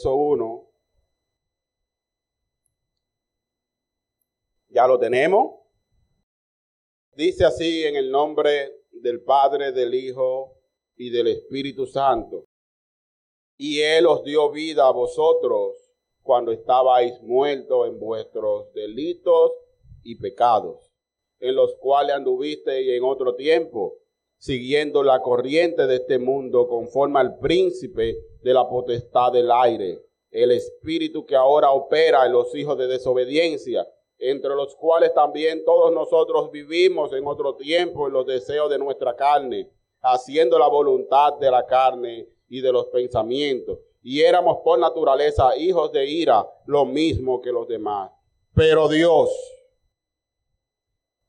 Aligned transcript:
verso 0.00 0.14
1. 0.14 0.66
¿Ya 4.70 4.86
lo 4.86 4.98
tenemos? 4.98 5.60
Dice 7.14 7.44
así 7.44 7.84
en 7.84 7.96
el 7.96 8.10
nombre 8.10 8.84
del 8.92 9.22
Padre, 9.22 9.72
del 9.72 9.94
Hijo 9.94 10.54
y 10.96 11.10
del 11.10 11.26
Espíritu 11.26 11.86
Santo. 11.86 12.44
Y 13.58 13.80
Él 13.80 14.06
os 14.06 14.24
dio 14.24 14.50
vida 14.50 14.86
a 14.86 14.92
vosotros 14.92 15.76
cuando 16.22 16.52
estabais 16.52 17.20
muertos 17.22 17.88
en 17.88 17.98
vuestros 17.98 18.72
delitos 18.72 19.52
y 20.02 20.14
pecados, 20.14 20.90
en 21.40 21.56
los 21.56 21.74
cuales 21.76 22.16
anduvisteis 22.16 22.88
en 22.88 23.04
otro 23.04 23.34
tiempo, 23.34 23.98
siguiendo 24.38 25.02
la 25.02 25.20
corriente 25.20 25.86
de 25.86 25.96
este 25.96 26.18
mundo 26.18 26.68
conforme 26.68 27.20
al 27.20 27.38
príncipe 27.38 28.29
de 28.42 28.54
la 28.54 28.68
potestad 28.68 29.32
del 29.32 29.50
aire, 29.50 30.02
el 30.30 30.50
espíritu 30.52 31.24
que 31.26 31.36
ahora 31.36 31.70
opera 31.70 32.26
en 32.26 32.32
los 32.32 32.54
hijos 32.54 32.78
de 32.78 32.86
desobediencia 32.86 33.86
entre 34.20 34.54
los 34.54 34.76
cuales 34.76 35.14
también 35.14 35.64
todos 35.64 35.92
nosotros 35.92 36.50
vivimos 36.50 37.12
en 37.12 37.26
otro 37.26 37.56
tiempo 37.56 38.06
en 38.06 38.12
los 38.12 38.26
deseos 38.26 38.70
de 38.70 38.78
nuestra 38.78 39.16
carne, 39.16 39.70
haciendo 40.02 40.58
la 40.58 40.68
voluntad 40.68 41.34
de 41.38 41.50
la 41.50 41.66
carne 41.66 42.28
y 42.48 42.60
de 42.60 42.70
los 42.70 42.86
pensamientos. 42.88 43.78
Y 44.02 44.20
éramos 44.20 44.58
por 44.62 44.78
naturaleza 44.78 45.56
hijos 45.56 45.90
de 45.92 46.06
ira, 46.06 46.46
lo 46.66 46.84
mismo 46.84 47.40
que 47.40 47.50
los 47.50 47.66
demás. 47.66 48.10
Pero 48.54 48.88
Dios, 48.88 49.30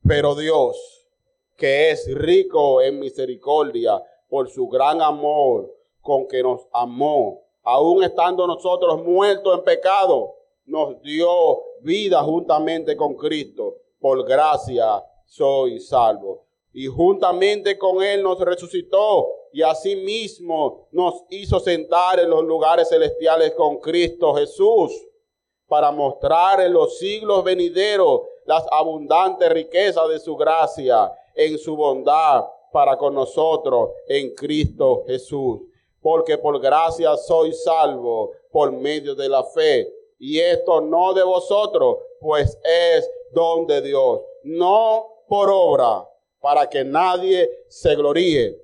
pero 0.06 0.36
Dios, 0.36 1.08
que 1.56 1.92
es 1.92 2.14
rico 2.14 2.82
en 2.82 3.00
misericordia 3.00 4.04
por 4.28 4.50
su 4.50 4.68
gran 4.68 5.02
amor 5.02 5.74
con 6.02 6.28
que 6.28 6.42
nos 6.44 6.68
amó, 6.72 7.42
aun 7.64 8.04
estando 8.04 8.48
nosotros 8.48 9.04
muertos 9.04 9.58
en 9.58 9.64
pecado, 9.64 10.36
nos 10.66 11.02
dio 11.02 11.62
vida 11.82 12.22
juntamente 12.24 12.96
con 12.96 13.16
Cristo. 13.16 13.76
Por 14.00 14.26
gracia 14.26 15.04
soy 15.26 15.80
salvo. 15.80 16.46
Y 16.74 16.88
juntamente 16.88 17.78
con 17.78 18.02
Él 18.02 18.24
nos 18.24 18.40
resucitó 18.40 19.28
y 19.52 19.62
asimismo 19.62 20.88
nos 20.92 21.24
hizo 21.30 21.60
sentar 21.60 22.20
en 22.20 22.30
los 22.30 22.44
lugares 22.44 22.90
celestiales 22.90 23.52
con 23.52 23.78
Cristo 23.80 24.34
Jesús 24.34 24.92
para 25.68 25.92
mostrar 25.92 26.62
en 26.62 26.74
los 26.74 26.98
siglos 26.98 27.44
venideros 27.44 28.22
las 28.46 28.66
abundantes 28.72 29.50
riquezas 29.52 30.08
de 30.10 30.20
su 30.20 30.36
gracia 30.36 31.12
en 31.36 31.58
su 31.58 31.76
bondad 31.76 32.46
para 32.72 32.98
con 32.98 33.14
nosotros 33.14 33.92
en 34.08 34.34
Cristo 34.34 35.04
Jesús. 35.08 35.62
Porque 36.02 36.38
por 36.38 36.60
gracia 36.60 37.16
soy 37.16 37.54
salvo 37.54 38.32
por 38.52 38.72
medio 38.72 39.16
de 39.16 39.30
la 39.30 39.44
fe 39.44 39.88
y 40.22 40.40
esto 40.40 40.82
no 40.82 41.16
de 41.16 41.24
vosotros, 41.24 41.98
pues 42.20 42.56
es 42.64 43.10
don 43.32 43.66
de 43.66 43.82
Dios, 43.82 44.22
no 44.44 45.24
por 45.28 45.50
obra, 45.50 46.08
para 46.40 46.70
que 46.70 46.84
nadie 46.84 47.50
se 47.68 47.96
gloríe, 47.96 48.56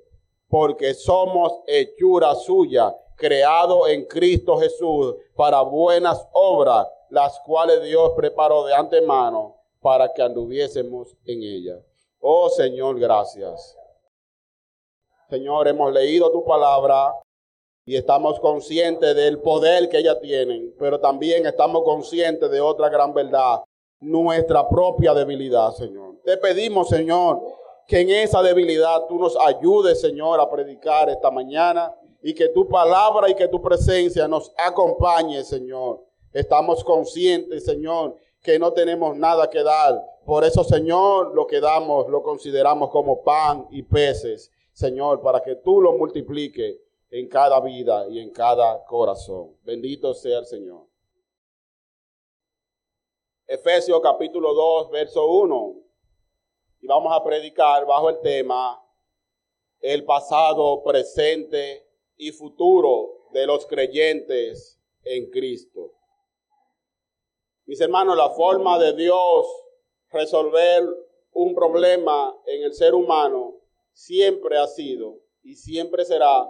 porque 0.48 0.94
somos 0.94 1.52
hechura 1.66 2.36
suya, 2.36 2.96
creado 3.16 3.88
en 3.88 4.04
Cristo 4.04 4.56
Jesús 4.58 5.16
para 5.34 5.62
buenas 5.62 6.28
obras, 6.32 6.86
las 7.10 7.40
cuales 7.40 7.82
Dios 7.82 8.12
preparó 8.16 8.64
de 8.64 8.74
antemano 8.74 9.56
para 9.80 10.12
que 10.12 10.22
anduviésemos 10.22 11.16
en 11.24 11.42
ellas. 11.42 11.80
Oh 12.20 12.48
Señor, 12.50 13.00
gracias. 13.00 13.76
Señor, 15.28 15.66
hemos 15.66 15.92
leído 15.92 16.30
tu 16.30 16.44
palabra 16.44 17.12
y 17.88 17.96
estamos 17.96 18.38
conscientes 18.38 19.16
del 19.16 19.38
poder 19.38 19.88
que 19.88 19.96
ellas 19.96 20.18
tienen, 20.20 20.74
pero 20.78 21.00
también 21.00 21.46
estamos 21.46 21.84
conscientes 21.84 22.50
de 22.50 22.60
otra 22.60 22.90
gran 22.90 23.14
verdad, 23.14 23.62
nuestra 23.98 24.68
propia 24.68 25.14
debilidad, 25.14 25.72
Señor. 25.72 26.16
Te 26.22 26.36
pedimos, 26.36 26.90
Señor, 26.90 27.40
que 27.86 28.00
en 28.00 28.10
esa 28.10 28.42
debilidad 28.42 29.06
tú 29.08 29.18
nos 29.18 29.34
ayudes, 29.40 30.02
Señor, 30.02 30.38
a 30.38 30.50
predicar 30.50 31.08
esta 31.08 31.30
mañana 31.30 31.90
y 32.22 32.34
que 32.34 32.50
tu 32.50 32.68
palabra 32.68 33.30
y 33.30 33.34
que 33.34 33.48
tu 33.48 33.62
presencia 33.62 34.28
nos 34.28 34.52
acompañe, 34.58 35.42
Señor. 35.42 36.04
Estamos 36.30 36.84
conscientes, 36.84 37.64
Señor, 37.64 38.16
que 38.42 38.58
no 38.58 38.70
tenemos 38.74 39.16
nada 39.16 39.48
que 39.48 39.62
dar. 39.62 39.98
Por 40.26 40.44
eso, 40.44 40.62
Señor, 40.62 41.34
lo 41.34 41.46
que 41.46 41.58
damos 41.58 42.06
lo 42.10 42.22
consideramos 42.22 42.90
como 42.90 43.22
pan 43.22 43.66
y 43.70 43.82
peces, 43.82 44.50
Señor, 44.74 45.22
para 45.22 45.40
que 45.40 45.54
tú 45.54 45.80
lo 45.80 45.94
multipliques 45.94 46.76
en 47.10 47.28
cada 47.28 47.60
vida 47.60 48.06
y 48.08 48.20
en 48.20 48.30
cada 48.30 48.84
corazón. 48.84 49.56
Bendito 49.62 50.14
sea 50.14 50.40
el 50.40 50.46
Señor. 50.46 50.86
Efesios 53.46 54.00
capítulo 54.02 54.52
2, 54.52 54.90
verso 54.90 55.26
1. 55.26 55.76
Y 56.80 56.86
vamos 56.86 57.12
a 57.12 57.24
predicar 57.24 57.86
bajo 57.86 58.10
el 58.10 58.20
tema 58.20 58.82
el 59.80 60.04
pasado, 60.04 60.82
presente 60.82 61.88
y 62.16 62.32
futuro 62.32 63.28
de 63.32 63.46
los 63.46 63.64
creyentes 63.66 64.78
en 65.02 65.30
Cristo. 65.30 65.92
Mis 67.64 67.80
hermanos, 67.80 68.16
la 68.16 68.30
forma 68.30 68.78
de 68.78 68.94
Dios 68.94 69.46
resolver 70.10 70.84
un 71.32 71.54
problema 71.54 72.34
en 72.46 72.64
el 72.64 72.74
ser 72.74 72.94
humano 72.94 73.60
siempre 73.92 74.58
ha 74.58 74.66
sido 74.66 75.20
y 75.42 75.54
siempre 75.54 76.04
será 76.04 76.48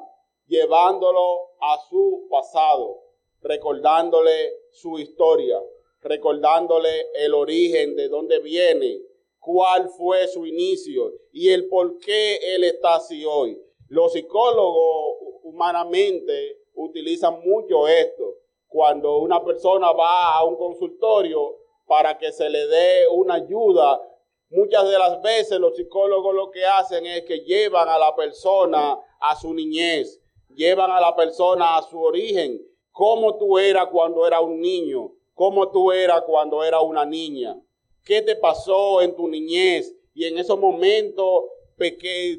llevándolo 0.49 1.51
a 1.61 1.79
su 1.89 2.27
pasado, 2.31 3.03
recordándole 3.43 4.53
su 4.71 4.99
historia, 4.99 5.61
recordándole 6.01 7.07
el 7.15 7.35
origen 7.35 7.95
de 7.95 8.09
dónde 8.09 8.41
viene, 8.41 8.99
cuál 9.39 9.89
fue 9.91 10.27
su 10.27 10.47
inicio 10.47 11.13
y 11.33 11.51
el 11.51 11.69
por 11.69 11.99
qué 11.99 12.37
él 12.55 12.65
está 12.65 12.97
así 12.97 13.25
hoy. 13.25 13.61
Los 13.89 14.13
psicólogos 14.13 15.17
humanamente 15.43 16.59
utilizan 16.75 17.41
mucho 17.45 17.87
esto. 17.89 18.35
Cuando 18.67 19.19
una 19.19 19.43
persona 19.43 19.93
va 19.93 20.35
a 20.35 20.45
un 20.45 20.57
consultorio 20.57 21.57
para 21.87 22.19
que 22.19 22.33
se 22.33 22.51
le 22.51 22.67
dé 22.67 23.09
una 23.09 23.35
ayuda, 23.35 24.01
muchas 24.51 24.89
de 24.89 24.99
las 24.99 25.23
veces 25.23 25.59
los 25.59 25.75
psicólogos 25.77 26.35
lo 26.35 26.51
que 26.51 26.65
hacen 26.65 27.07
es 27.07 27.25
que 27.25 27.41
llevan 27.41 27.89
a 27.89 27.99
la 27.99 28.15
persona 28.15 28.99
a 29.21 29.37
su 29.37 29.55
niñez, 29.55 30.21
llevan 30.59 30.91
a 30.91 31.01
la 31.01 31.15
persona 31.15 31.77
a 31.77 31.83
su 31.83 32.01
origen. 32.01 32.61
Cómo 32.91 33.39
tú 33.39 33.59
eras 33.59 33.87
cuando 33.93 34.27
era 34.27 34.41
un 34.41 34.61
niño, 34.61 35.13
cómo 35.35 35.71
tú 35.71 35.93
eras 35.93 36.23
cuando 36.27 36.65
era 36.65 36.81
una 36.81 37.07
niña. 37.07 37.57
¿Qué 38.05 38.23
te 38.23 38.35
pasó 38.35 39.01
en 39.01 39.15
tu 39.15 39.29
niñez? 39.29 39.95
Y 40.15 40.25
en 40.25 40.37
esos 40.37 40.59
momentos, 40.59 41.45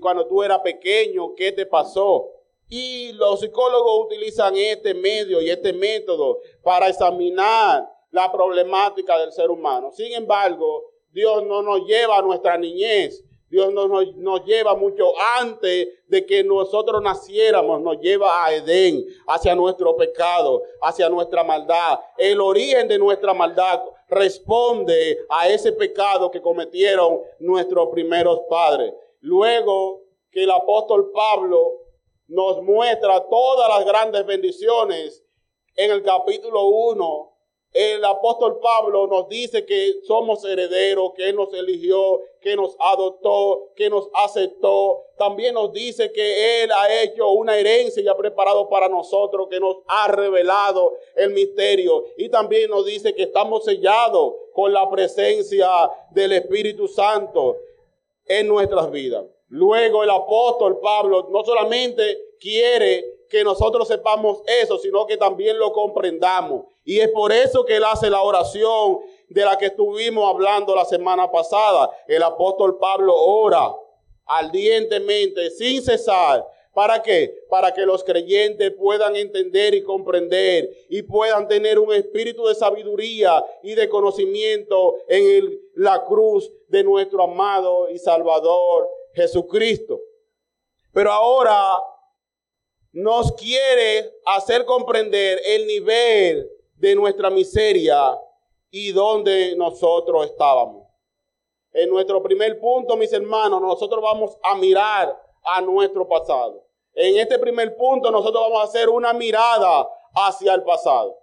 cuando 0.01 0.27
tú 0.27 0.43
eras 0.43 0.59
pequeño, 0.59 1.33
¿qué 1.33 1.53
te 1.53 1.65
pasó? 1.65 2.29
Y 2.67 3.13
los 3.13 3.39
psicólogos 3.39 4.05
utilizan 4.05 4.53
este 4.57 4.93
medio 4.93 5.41
y 5.41 5.49
este 5.49 5.71
método 5.71 6.39
para 6.61 6.89
examinar 6.89 7.89
la 8.11 8.29
problemática 8.31 9.17
del 9.17 9.31
ser 9.31 9.49
humano. 9.49 9.91
Sin 9.93 10.11
embargo, 10.11 10.91
Dios 11.11 11.45
no 11.45 11.61
nos 11.61 11.85
lleva 11.85 12.17
a 12.17 12.21
nuestra 12.21 12.57
niñez 12.57 13.23
Dios 13.49 13.73
nos, 13.73 14.15
nos, 14.15 14.45
lleva 14.45 14.75
mucho 14.75 15.11
antes 15.39 15.87
de 16.07 16.25
que 16.25 16.43
nosotros 16.43 17.01
naciéramos, 17.01 17.81
nos 17.81 17.99
lleva 17.99 18.45
a 18.45 18.53
Edén, 18.53 19.03
hacia 19.27 19.55
nuestro 19.55 19.95
pecado, 19.95 20.61
hacia 20.81 21.09
nuestra 21.09 21.43
maldad. 21.43 21.99
El 22.17 22.41
origen 22.41 22.87
de 22.87 22.99
nuestra 22.99 23.33
maldad 23.33 23.81
responde 24.07 25.17
a 25.29 25.49
ese 25.49 25.71
pecado 25.71 26.29
que 26.29 26.41
cometieron 26.41 27.21
nuestros 27.39 27.89
primeros 27.89 28.41
padres. 28.49 28.93
Luego 29.21 30.03
que 30.31 30.43
el 30.43 30.51
apóstol 30.51 31.11
Pablo 31.11 31.73
nos 32.27 32.61
muestra 32.61 33.25
todas 33.27 33.69
las 33.69 33.85
grandes 33.85 34.25
bendiciones 34.25 35.23
en 35.75 35.91
el 35.91 36.03
capítulo 36.03 36.67
1 36.67 37.28
el 37.71 38.03
apóstol 38.03 38.59
Pablo 38.59 39.05
nos 39.05 39.29
dice 39.29 39.63
que 39.65 40.01
somos 40.03 40.43
herederos, 40.43 41.11
que 41.15 41.31
nos 41.33 41.53
eligió, 41.53 42.19
que 42.41 42.55
nos 42.55 42.75
adoptó, 42.79 43.69
que 43.75 43.89
nos 43.91 44.09
aceptó. 44.13 45.03
También 45.17 45.53
nos 45.53 45.71
dice 45.71 46.11
que 46.11 46.63
Él 46.63 46.71
ha 46.71 47.03
hecho 47.03 47.29
una 47.29 47.57
herencia 47.57 48.01
y 48.01 48.07
ha 48.07 48.17
preparado 48.17 48.67
para 48.69 48.89
nosotros, 48.89 49.47
que 49.49 49.59
nos 49.59 49.77
ha 49.87 50.07
revelado 50.07 50.95
el 51.15 51.29
misterio. 51.29 52.05
Y 52.17 52.29
también 52.29 52.71
nos 52.71 52.85
dice 52.85 53.13
que 53.13 53.23
estamos 53.23 53.65
sellados 53.65 54.33
con 54.53 54.73
la 54.73 54.89
presencia 54.89 55.69
del 56.09 56.33
Espíritu 56.33 56.87
Santo 56.87 57.57
en 58.25 58.47
nuestras 58.47 58.89
vidas. 58.89 59.25
Luego 59.49 60.03
el 60.03 60.09
apóstol 60.09 60.79
Pablo 60.79 61.27
no 61.31 61.43
solamente 61.43 62.17
quiere 62.39 63.18
que 63.29 63.43
nosotros 63.43 63.87
sepamos 63.87 64.41
eso, 64.61 64.77
sino 64.77 65.05
que 65.05 65.17
también 65.17 65.59
lo 65.59 65.71
comprendamos. 65.71 66.65
Y 66.83 66.99
es 66.99 67.09
por 67.09 67.31
eso 67.31 67.63
que 67.63 67.77
él 67.77 67.83
hace 67.83 68.09
la 68.09 68.21
oración 68.21 68.99
de 69.29 69.45
la 69.45 69.57
que 69.57 69.67
estuvimos 69.67 70.27
hablando 70.29 70.75
la 70.75 70.85
semana 70.85 71.31
pasada. 71.31 71.89
El 72.07 72.23
apóstol 72.23 72.77
Pablo 72.77 73.15
ora 73.15 73.73
ardientemente, 74.25 75.49
sin 75.51 75.81
cesar, 75.81 76.45
¿Para 76.73 77.01
qué? 77.01 77.43
Para 77.49 77.73
que 77.73 77.85
los 77.85 78.03
creyentes 78.03 78.71
puedan 78.71 79.15
entender 79.15 79.73
y 79.73 79.83
comprender 79.83 80.69
y 80.87 81.01
puedan 81.01 81.47
tener 81.47 81.79
un 81.79 81.91
espíritu 81.91 82.45
de 82.45 82.55
sabiduría 82.55 83.43
y 83.63 83.73
de 83.73 83.89
conocimiento 83.89 84.95
en 85.07 85.59
la 85.75 86.05
cruz 86.05 86.49
de 86.67 86.83
nuestro 86.83 87.23
amado 87.23 87.89
y 87.89 87.97
Salvador 87.97 88.87
Jesucristo. 89.13 89.99
Pero 90.93 91.11
ahora 91.11 91.81
nos 92.91 93.31
quiere 93.33 94.11
hacer 94.25 94.65
comprender 94.65 95.41
el 95.45 95.67
nivel 95.67 96.49
de 96.75 96.95
nuestra 96.95 97.29
miseria 97.29 98.17
y 98.71 98.91
donde 98.91 99.55
nosotros 99.55 100.25
estábamos. 100.25 100.87
En 101.71 101.89
nuestro 101.89 102.21
primer 102.23 102.59
punto, 102.59 102.97
mis 102.97 103.13
hermanos, 103.13 103.61
nosotros 103.61 104.01
vamos 104.01 104.37
a 104.43 104.55
mirar 104.55 105.15
a 105.43 105.61
nuestro 105.61 106.07
pasado. 106.07 106.65
En 106.93 107.17
este 107.17 107.37
primer 107.37 107.77
punto 107.77 108.11
nosotros 108.11 108.43
vamos 108.43 108.61
a 108.61 108.65
hacer 108.65 108.89
una 108.89 109.13
mirada 109.13 109.87
hacia 110.13 110.53
el 110.53 110.63
pasado. 110.63 111.17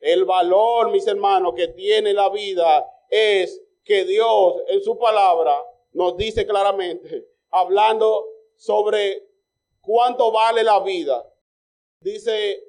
El 0.00 0.24
valor, 0.24 0.90
mis 0.90 1.06
hermanos, 1.06 1.54
que 1.54 1.68
tiene 1.68 2.12
la 2.12 2.28
vida 2.28 2.86
es 3.10 3.60
que 3.84 4.04
Dios 4.04 4.54
en 4.68 4.82
su 4.82 4.98
palabra 4.98 5.62
nos 5.92 6.16
dice 6.16 6.46
claramente, 6.46 7.26
hablando 7.50 8.24
sobre 8.56 9.33
cuánto 9.84 10.32
vale 10.32 10.62
la 10.62 10.80
vida. 10.80 11.24
Dice 12.00 12.62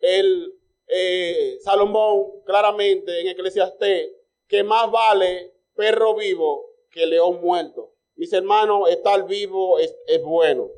el 0.00 0.52
eh, 0.86 1.58
Salomón 1.62 2.42
claramente 2.44 3.20
en 3.20 3.28
Eclesiastés 3.28 4.10
que 4.46 4.62
más 4.62 4.90
vale 4.90 5.52
perro 5.74 6.14
vivo 6.14 6.70
que 6.90 7.06
león 7.06 7.40
muerto. 7.40 7.92
Mis 8.16 8.32
hermanos, 8.32 8.88
estar 8.88 9.26
vivo 9.26 9.78
es, 9.78 9.94
bueno. 10.22 10.70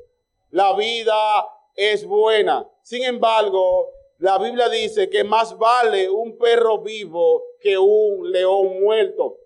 La 0.51 0.75
vida 0.75 1.15
es 1.77 2.05
buena. 2.05 2.69
Sin 2.83 3.05
embargo, 3.05 3.93
la 4.19 4.39
Biblia 4.39 4.69
dice 4.69 5.09
que 5.09 5.23
más 5.23 5.57
vale 5.57 6.11
un 6.11 6.37
perro 6.37 6.79
vivo 6.79 7.45
que 7.61 7.79
un 7.79 8.31
león 8.33 8.81
muerto. 8.81 9.39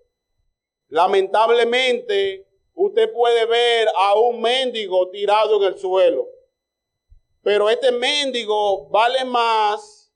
Lamentablemente, 0.88 2.46
usted 2.74 3.12
puede 3.12 3.46
ver 3.46 3.88
a 3.98 4.18
un 4.18 4.40
mendigo 4.40 5.10
tirado 5.10 5.56
en 5.56 5.72
el 5.72 5.78
suelo. 5.78 6.28
Pero 7.42 7.68
este 7.68 7.90
mendigo 7.90 8.88
vale 8.88 9.24
más 9.24 10.12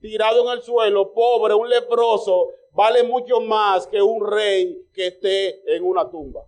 tirado 0.00 0.44
en 0.44 0.58
el 0.58 0.62
suelo, 0.62 1.12
pobre, 1.12 1.54
un 1.54 1.68
leproso, 1.68 2.48
vale 2.72 3.02
mucho 3.02 3.40
más 3.40 3.86
que 3.86 4.00
un 4.00 4.26
rey 4.26 4.86
que 4.94 5.08
esté 5.08 5.74
en 5.74 5.84
una 5.84 6.08
tumba 6.08 6.46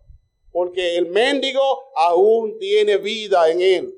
porque 0.52 0.96
el 0.96 1.06
mendigo 1.06 1.92
aún 1.94 2.58
tiene 2.58 2.96
vida 2.96 3.50
en 3.50 3.60
él. 3.60 3.96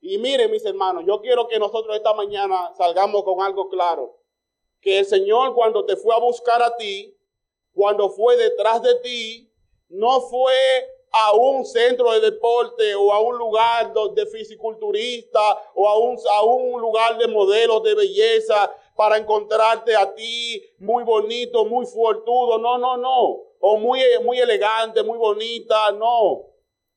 Y 0.00 0.18
miren, 0.18 0.50
mis 0.50 0.64
hermanos, 0.64 1.04
yo 1.06 1.20
quiero 1.20 1.48
que 1.48 1.58
nosotros 1.58 1.96
esta 1.96 2.14
mañana 2.14 2.72
salgamos 2.76 3.24
con 3.24 3.42
algo 3.42 3.68
claro. 3.68 4.16
Que 4.80 5.00
el 5.00 5.06
Señor 5.06 5.54
cuando 5.54 5.84
te 5.84 5.96
fue 5.96 6.14
a 6.14 6.18
buscar 6.18 6.62
a 6.62 6.76
ti, 6.76 7.16
cuando 7.72 8.10
fue 8.10 8.36
detrás 8.36 8.82
de 8.82 8.94
ti, 8.96 9.47
no 9.88 10.20
fue 10.22 10.54
a 11.10 11.32
un 11.32 11.64
centro 11.64 12.12
de 12.12 12.20
deporte 12.20 12.94
o 12.94 13.12
a 13.12 13.20
un 13.20 13.38
lugar 13.38 13.92
de 14.14 14.26
fisiculturista 14.26 15.40
o 15.74 15.88
a 15.88 15.98
un, 15.98 16.16
a 16.30 16.42
un 16.44 16.80
lugar 16.80 17.16
de 17.18 17.28
modelos 17.28 17.82
de 17.82 17.94
belleza 17.94 18.70
para 18.94 19.16
encontrarte 19.16 19.96
a 19.96 20.14
ti 20.14 20.62
muy 20.78 21.04
bonito, 21.04 21.64
muy 21.64 21.86
fortudo. 21.86 22.58
No, 22.58 22.78
no, 22.78 22.96
no 22.96 23.48
o 23.60 23.76
muy, 23.78 24.00
muy 24.22 24.38
elegante, 24.38 25.02
muy 25.02 25.18
bonita, 25.18 25.92
no. 25.92 26.46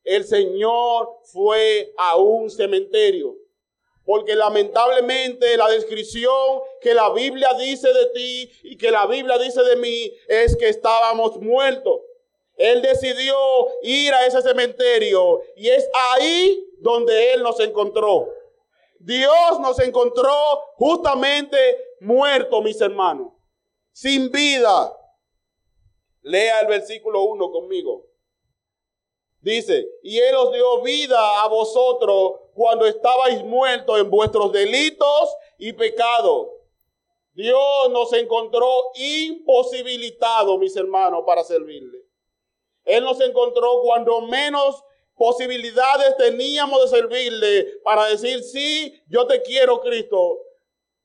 El 0.03 0.23
Señor 0.23 1.19
fue 1.25 1.93
a 1.97 2.17
un 2.17 2.49
cementerio. 2.49 3.35
Porque 4.03 4.35
lamentablemente 4.35 5.55
la 5.57 5.69
descripción 5.69 6.61
que 6.81 6.93
la 6.93 7.13
Biblia 7.13 7.53
dice 7.53 7.87
de 7.93 8.05
ti 8.07 8.51
y 8.63 8.77
que 8.77 8.89
la 8.89 9.05
Biblia 9.05 9.37
dice 9.37 9.61
de 9.63 9.75
mí 9.75 10.11
es 10.27 10.57
que 10.57 10.69
estábamos 10.69 11.37
muertos. 11.39 12.01
Él 12.55 12.81
decidió 12.81 13.35
ir 13.81 14.13
a 14.13 14.25
ese 14.25 14.41
cementerio 14.41 15.41
y 15.55 15.69
es 15.69 15.89
ahí 16.11 16.63
donde 16.79 17.33
Él 17.33 17.43
nos 17.43 17.59
encontró. 17.59 18.27
Dios 18.99 19.59
nos 19.59 19.79
encontró 19.79 20.33
justamente 20.75 21.57
muertos, 22.01 22.63
mis 22.63 22.79
hermanos, 22.79 23.33
sin 23.91 24.29
vida. 24.31 24.95
Lea 26.21 26.61
el 26.61 26.67
versículo 26.67 27.23
1 27.23 27.51
conmigo. 27.51 28.05
Dice, 29.39 29.87
y 30.03 30.19
Él 30.19 30.35
os 30.35 30.53
dio 30.53 30.81
vida 30.83 31.41
a 31.41 31.47
vosotros 31.47 32.33
cuando 32.53 32.85
estabais 32.85 33.43
muertos 33.43 33.99
en 33.99 34.09
vuestros 34.09 34.51
delitos 34.51 35.35
y 35.57 35.73
pecados. 35.73 36.47
Dios 37.33 37.89
nos 37.89 38.13
encontró 38.13 38.67
imposibilitados, 38.95 40.59
mis 40.59 40.75
hermanos, 40.75 41.23
para 41.25 41.43
servirle. 41.43 42.10
Él 42.91 43.03
nos 43.03 43.21
encontró 43.21 43.81
cuando 43.81 44.21
menos 44.21 44.83
posibilidades 45.15 46.17
teníamos 46.17 46.81
de 46.81 46.97
servirle 46.97 47.79
para 47.83 48.05
decir, 48.07 48.43
sí, 48.43 49.01
yo 49.07 49.25
te 49.27 49.41
quiero, 49.41 49.79
Cristo. 49.79 50.39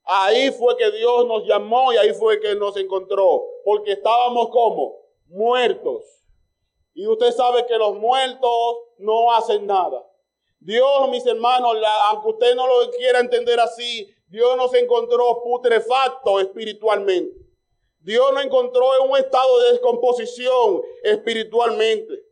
Ahí 0.03 0.50
fue 0.50 0.77
que 0.77 0.91
Dios 0.91 1.27
nos 1.27 1.47
llamó 1.47 1.93
y 1.93 1.97
ahí 1.97 2.12
fue 2.15 2.41
que 2.41 2.55
nos 2.55 2.77
encontró, 2.77 3.44
porque 3.65 3.93
estábamos 3.93 4.49
como 4.49 4.97
muertos. 5.27 6.05
Y 6.94 7.06
usted 7.06 7.31
sabe 7.33 7.67
que 7.67 7.77
los 7.77 7.94
muertos 7.97 8.79
no 8.99 9.33
hacen 9.33 9.67
nada. 9.67 10.05
Dios, 10.59 11.09
mis 11.11 11.25
hermanos, 11.27 11.77
aunque 12.11 12.31
usted 12.31 12.55
no 12.56 12.67
lo 12.67 12.91
quiera 12.93 13.21
entender 13.21 13.61
así, 13.61 14.12
Dios 14.29 14.56
nos 14.56 14.75
encontró 14.75 15.43
putrefacto 15.43 16.41
espiritualmente. 16.41 17.45
Dios 18.06 18.32
nos 18.32 18.44
encontró 18.44 18.87
en 18.94 19.11
un 19.11 19.17
estado 19.17 19.58
de 19.62 19.73
descomposición 19.73 20.81
espiritualmente. 21.03 22.23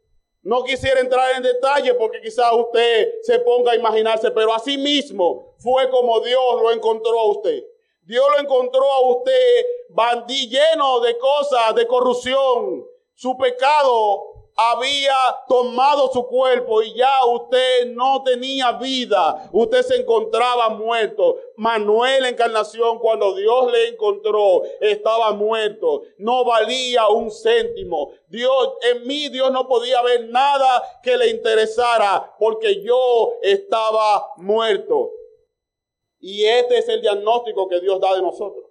No 0.40 0.62
quisiera 0.62 1.00
entrar 1.00 1.34
en 1.34 1.42
detalle 1.42 1.92
porque 1.94 2.20
quizás 2.20 2.52
usted 2.52 3.14
se 3.22 3.40
ponga 3.40 3.72
a 3.72 3.74
imaginarse, 3.74 4.30
pero 4.30 4.54
así 4.54 4.78
mismo 4.78 5.56
fue 5.58 5.90
como 5.90 6.20
Dios 6.20 6.62
lo 6.62 6.70
encontró 6.70 7.18
a 7.18 7.28
usted. 7.28 7.64
Dios 8.02 8.24
lo 8.36 8.38
encontró 8.38 8.84
a 8.84 9.16
usted 9.16 9.66
bandí 9.88 10.48
lleno 10.48 11.00
de 11.00 11.18
cosas, 11.18 11.74
de 11.74 11.88
corrupción. 11.88 12.86
Su 13.12 13.36
pecado 13.36 14.43
había 14.56 15.14
tomado 15.48 16.10
su 16.12 16.26
cuerpo 16.26 16.82
y 16.82 16.94
ya 16.94 17.24
usted 17.26 17.86
no 17.92 18.22
tenía 18.22 18.72
vida. 18.72 19.48
Usted 19.52 19.82
se 19.82 19.96
encontraba 19.96 20.68
muerto. 20.70 21.36
Manuel 21.56 22.24
encarnación 22.26 22.98
cuando 22.98 23.34
Dios 23.34 23.72
le 23.72 23.88
encontró 23.88 24.62
estaba 24.80 25.32
muerto. 25.32 26.02
No 26.18 26.44
valía 26.44 27.08
un 27.08 27.30
céntimo. 27.30 28.12
Dios, 28.28 28.74
en 28.92 29.06
mí 29.06 29.28
Dios 29.28 29.50
no 29.50 29.66
podía 29.66 30.02
ver 30.02 30.28
nada 30.28 31.00
que 31.02 31.16
le 31.16 31.30
interesara 31.30 32.34
porque 32.38 32.82
yo 32.82 33.32
estaba 33.42 34.28
muerto. 34.36 35.10
Y 36.20 36.44
este 36.44 36.78
es 36.78 36.88
el 36.88 37.02
diagnóstico 37.02 37.68
que 37.68 37.80
Dios 37.80 38.00
da 38.00 38.14
de 38.14 38.22
nosotros. 38.22 38.64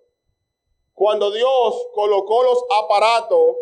Cuando 0.94 1.30
Dios 1.32 1.88
colocó 1.94 2.44
los 2.44 2.64
aparatos 2.84 3.58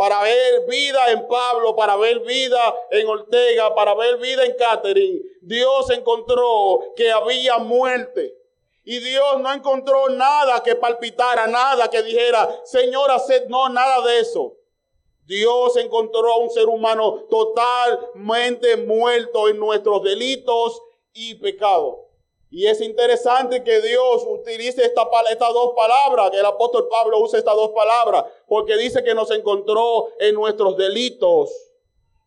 para 0.00 0.22
ver 0.22 0.66
vida 0.66 1.10
en 1.10 1.28
Pablo, 1.28 1.76
para 1.76 1.94
ver 1.94 2.20
vida 2.20 2.74
en 2.90 3.06
Ortega, 3.06 3.74
para 3.74 3.94
ver 3.94 4.16
vida 4.16 4.46
en 4.46 4.54
Catherine, 4.54 5.20
Dios 5.42 5.90
encontró 5.90 6.80
que 6.96 7.12
había 7.12 7.58
muerte. 7.58 8.34
Y 8.82 8.98
Dios 8.98 9.40
no 9.40 9.52
encontró 9.52 10.08
nada 10.08 10.62
que 10.62 10.74
palpitara, 10.74 11.46
nada 11.48 11.90
que 11.90 12.02
dijera, 12.02 12.48
Señor, 12.64 13.10
haced, 13.10 13.48
no, 13.48 13.68
nada 13.68 14.00
de 14.06 14.20
eso. 14.20 14.56
Dios 15.26 15.76
encontró 15.76 16.32
a 16.32 16.38
un 16.38 16.48
ser 16.48 16.64
humano 16.64 17.26
totalmente 17.28 18.78
muerto 18.78 19.50
en 19.50 19.58
nuestros 19.58 20.02
delitos 20.02 20.80
y 21.12 21.34
pecados. 21.34 21.96
Y 22.50 22.66
es 22.66 22.80
interesante 22.80 23.62
que 23.62 23.80
Dios 23.80 24.24
utilice 24.26 24.84
esta, 24.84 25.08
estas 25.30 25.54
dos 25.54 25.72
palabras, 25.76 26.30
que 26.30 26.38
el 26.38 26.46
apóstol 26.46 26.88
Pablo 26.88 27.20
use 27.20 27.38
estas 27.38 27.54
dos 27.54 27.70
palabras, 27.70 28.24
porque 28.48 28.76
dice 28.76 29.04
que 29.04 29.14
nos 29.14 29.30
encontró 29.30 30.08
en 30.18 30.34
nuestros 30.34 30.76
delitos 30.76 31.50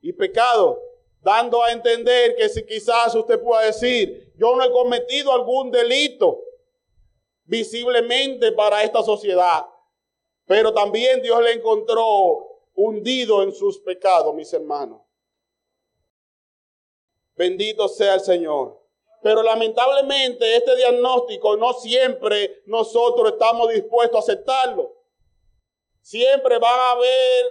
y 0.01 0.13
pecados, 0.13 0.77
dando 1.21 1.61
a 1.61 1.73
entender 1.73 2.37
que 2.37 2.47
si 2.47 2.65
quizás 2.65 3.13
usted 3.15 3.41
pueda 3.41 3.65
decir, 3.65 4.33
yo 4.37 4.55
no 4.55 4.63
he 4.63 4.71
cometido 4.71 5.33
algún 5.33 5.71
delito 5.71 6.39
visiblemente 7.43 8.53
para 8.53 8.81
esta 8.81 9.03
sociedad, 9.03 9.65
pero 10.45 10.73
también 10.73 11.21
Dios 11.21 11.41
le 11.43 11.51
encontró 11.51 12.61
hundido 12.75 13.43
en 13.43 13.53
sus 13.53 13.77
pecados, 13.79 14.33
mis 14.33 14.51
hermanos. 14.53 15.01
Bendito 17.35 17.89
sea 17.89 18.15
el 18.15 18.21
Señor. 18.21 18.82
Pero 19.23 19.41
lamentablemente 19.41 20.57
este 20.57 20.75
diagnóstico 20.75 21.55
no 21.55 21.73
siempre 21.73 22.61
nosotros 22.65 23.31
estamos 23.31 23.69
dispuestos 23.69 24.17
a 24.17 24.19
aceptarlo. 24.19 24.93
Siempre 26.01 26.59
van 26.59 26.79
a 26.79 26.91
haber 26.91 27.45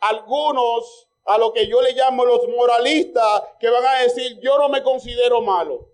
algunos 0.00 1.08
a 1.24 1.38
lo 1.38 1.52
que 1.52 1.68
yo 1.68 1.80
le 1.80 1.92
llamo 1.92 2.24
los 2.24 2.48
moralistas 2.48 3.44
que 3.60 3.70
van 3.70 3.86
a 3.86 4.02
decir, 4.02 4.40
yo 4.40 4.58
no 4.58 4.68
me 4.68 4.82
considero 4.82 5.40
malo. 5.40 5.88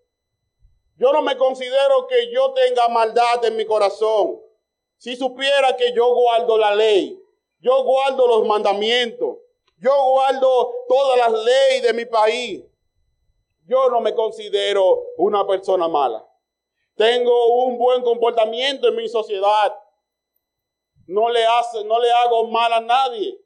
Yo 0.97 1.13
no 1.13 1.21
me 1.21 1.37
considero 1.37 2.07
que 2.09 2.33
yo 2.33 2.53
tenga 2.55 2.89
maldad 2.89 3.45
en 3.45 3.57
mi 3.57 3.67
corazón. 3.67 4.41
Si 4.97 5.15
supiera 5.15 5.77
que 5.77 5.93
yo 5.93 6.13
guardo 6.15 6.57
la 6.57 6.75
ley, 6.75 7.23
yo 7.61 7.85
guardo 7.85 8.27
los 8.27 8.47
mandamientos, 8.47 9.37
yo 9.77 10.11
guardo 10.11 10.75
todas 10.89 11.19
las 11.19 11.45
leyes 11.45 11.83
de 11.83 11.93
mi 11.93 12.07
país, 12.07 12.65
yo 13.69 13.91
no 13.91 14.01
me 14.01 14.15
considero 14.15 15.05
una 15.19 15.47
persona 15.47 15.87
mala. 15.89 16.27
Tengo 16.97 17.65
un 17.65 17.79
buen 17.79 18.03
comportamiento 18.03 18.89
en 18.89 18.97
mi 18.97 19.09
sociedad. 19.09 19.77
No 21.07 21.29
le, 21.29 21.45
hace, 21.45 21.85
no 21.85 22.01
le 22.01 22.11
hago 22.11 22.49
mal 22.49 22.73
a 22.73 22.81
nadie. 22.81 23.39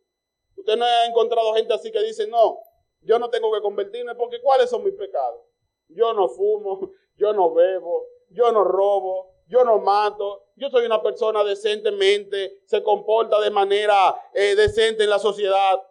Usted 0.57 0.77
no 0.77 0.85
ha 0.85 1.07
encontrado 1.07 1.55
gente 1.55 1.75
así 1.75 1.91
que 1.91 2.01
dice, 2.03 2.27
no, 2.29 2.61
yo 3.01 3.19
no 3.19 3.29
tengo 3.31 3.53
que 3.53 3.61
convertirme 3.61 4.15
porque 4.15 4.41
¿cuáles 4.41 4.71
son 4.71 4.85
mis 4.85 4.95
pecados? 4.95 5.43
Yo 5.89 6.15
no 6.15 6.29
fumo, 6.29 6.91
yo 7.17 7.33
no 7.33 7.53
bebo, 7.53 8.07
yo 8.31 8.53
no 8.53 8.65
robo, 8.65 9.35
yo 9.49 9.65
no 9.65 9.79
mato, 9.79 10.47
yo 10.57 10.71
soy 10.71 10.87
una 10.87 11.03
persona 11.03 11.43
decentemente, 11.43 12.61
se 12.65 12.83
comporta 12.83 13.41
de 13.41 13.51
manera 13.51 14.15
eh, 14.33 14.55
decente 14.55 15.05
en 15.05 15.11
la 15.11 15.19
sociedad. 15.19 15.83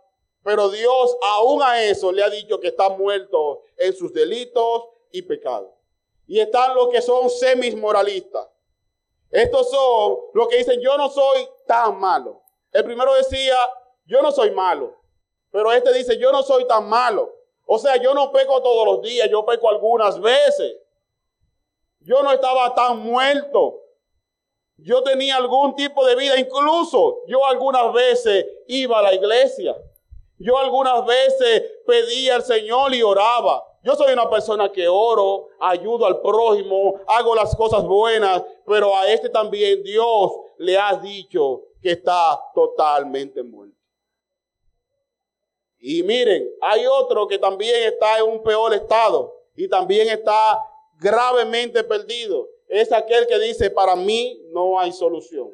Pero 0.44 0.70
Dios 0.70 1.18
aún 1.22 1.62
a 1.62 1.84
eso 1.84 2.12
le 2.12 2.24
ha 2.24 2.30
dicho 2.30 2.60
que 2.60 2.70
está 2.70 2.90
muerto 2.90 3.62
en 3.78 3.94
sus 3.96 4.12
delitos 4.12 4.86
y 5.12 5.22
pecados. 5.22 5.70
Y 6.28 6.40
están 6.40 6.76
los 6.76 6.90
que 6.90 7.02
son 7.02 7.30
semis 7.30 7.76
moralistas. 7.76 8.48
Estos 9.30 9.70
son 9.70 10.18
los 10.34 10.48
que 10.48 10.58
dicen, 10.58 10.80
yo 10.82 10.98
no 10.98 11.10
soy 11.10 11.48
tan 11.68 12.00
malo. 12.00 12.42
El 12.72 12.84
primero 12.84 13.14
decía, 13.14 13.56
yo 14.06 14.22
no 14.22 14.32
soy 14.32 14.52
malo. 14.52 14.98
Pero 15.52 15.72
este 15.72 15.94
dice, 15.94 16.18
yo 16.18 16.32
no 16.32 16.42
soy 16.44 16.66
tan 16.68 16.88
malo. 16.88 17.34
O 17.66 17.78
sea, 17.78 17.98
yo 17.98 18.14
no 18.14 18.32
peco 18.32 18.62
todos 18.62 18.86
los 18.86 19.02
días, 19.02 19.30
yo 19.30 19.46
peco 19.46 19.70
algunas 19.70 20.20
veces. 20.20 20.78
Yo 22.00 22.24
no 22.24 22.32
estaba 22.32 22.74
tan 22.74 23.00
muerto. 23.00 23.80
Yo 24.78 25.04
tenía 25.04 25.36
algún 25.38 25.76
tipo 25.76 26.06
de 26.06 26.16
vida, 26.16 26.40
incluso 26.40 27.20
yo 27.28 27.46
algunas 27.46 27.94
veces 27.94 28.46
iba 28.68 29.00
a 29.00 29.04
la 29.04 29.14
iglesia. 29.14 29.76
Yo 30.44 30.58
algunas 30.58 31.06
veces 31.06 31.64
pedía 31.86 32.36
al 32.36 32.44
Señor 32.44 32.94
y 32.94 33.02
oraba. 33.02 33.64
Yo 33.84 33.96
soy 33.96 34.14
una 34.14 34.30
persona 34.30 34.72
que 34.72 34.88
oro, 34.88 35.48
ayudo 35.60 36.06
al 36.06 36.22
prójimo, 36.22 37.00
hago 37.08 37.34
las 37.34 37.56
cosas 37.56 37.84
buenas, 37.84 38.44
pero 38.66 38.96
a 38.96 39.12
este 39.12 39.30
también 39.30 39.82
Dios 39.84 40.32
le 40.58 40.78
ha 40.78 40.96
dicho 40.96 41.64
que 41.82 41.92
está 41.92 42.40
totalmente 42.54 43.42
muerto. 43.42 43.76
Y 45.80 46.04
miren, 46.04 46.48
hay 46.62 46.86
otro 46.86 47.28
que 47.28 47.40
también 47.40 47.84
está 47.84 48.20
en 48.20 48.26
un 48.30 48.44
peor 48.44 48.72
estado 48.74 49.34
y 49.56 49.68
también 49.68 50.10
está 50.10 50.60
gravemente 51.00 51.84
perdido. 51.84 52.48
Es 52.68 52.92
aquel 52.92 53.26
que 53.26 53.40
dice, 53.40 53.72
para 53.72 53.96
mí 53.96 54.40
no 54.52 54.80
hay 54.80 54.92
solución. 54.92 55.50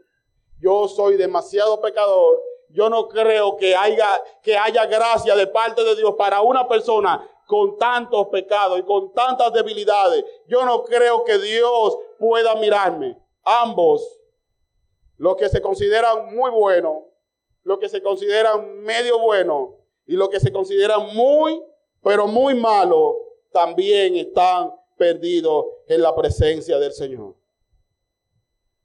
Yo 0.59 0.87
soy 0.89 1.15
demasiado 1.15 1.79
pecador. 1.79 2.46
Yo 2.69 2.89
no 2.89 3.07
creo 3.07 3.55
que 3.57 3.75
haya, 3.75 4.21
que 4.41 4.57
haya 4.57 4.85
gracia 4.85 5.35
de 5.35 5.47
parte 5.47 5.83
de 5.83 5.95
Dios 5.95 6.15
para 6.17 6.41
una 6.41 6.67
persona 6.67 7.27
con 7.45 7.77
tantos 7.77 8.27
pecados 8.27 8.79
y 8.79 8.83
con 8.83 9.13
tantas 9.13 9.53
debilidades. 9.53 10.23
Yo 10.47 10.65
no 10.65 10.83
creo 10.83 11.23
que 11.23 11.37
Dios 11.37 11.97
pueda 12.19 12.55
mirarme. 12.55 13.17
Ambos, 13.43 14.19
los 15.17 15.37
que 15.37 15.47
se 15.47 15.61
consideran 15.61 16.35
muy 16.35 16.51
buenos, 16.51 17.03
los 17.63 17.79
que 17.79 17.87
se 17.87 18.01
consideran 18.01 18.81
medio 18.81 19.19
buenos, 19.19 19.69
y 20.05 20.15
los 20.15 20.29
que 20.29 20.39
se 20.39 20.51
consideran 20.51 21.13
muy, 21.15 21.61
pero 22.01 22.27
muy 22.27 22.55
malos, 22.55 23.15
también 23.51 24.15
están 24.15 24.73
perdidos 24.97 25.65
en 25.87 26.01
la 26.01 26.15
presencia 26.15 26.79
del 26.79 26.93
Señor. 26.93 27.35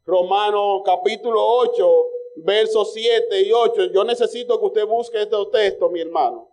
Romanos 0.04 0.82
capítulo 0.84 1.40
8, 1.40 2.06
versos 2.36 2.92
7 2.92 3.42
y 3.42 3.52
8. 3.52 3.86
Yo 3.92 4.04
necesito 4.04 4.58
que 4.58 4.66
usted 4.66 4.86
busque 4.86 5.22
este 5.22 5.36
texto, 5.52 5.88
mi 5.90 6.00
hermano. 6.00 6.48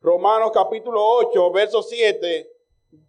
Romanos 0.00 0.50
capítulo 0.52 1.02
8, 1.02 1.50
verso 1.50 1.82
7, 1.82 2.50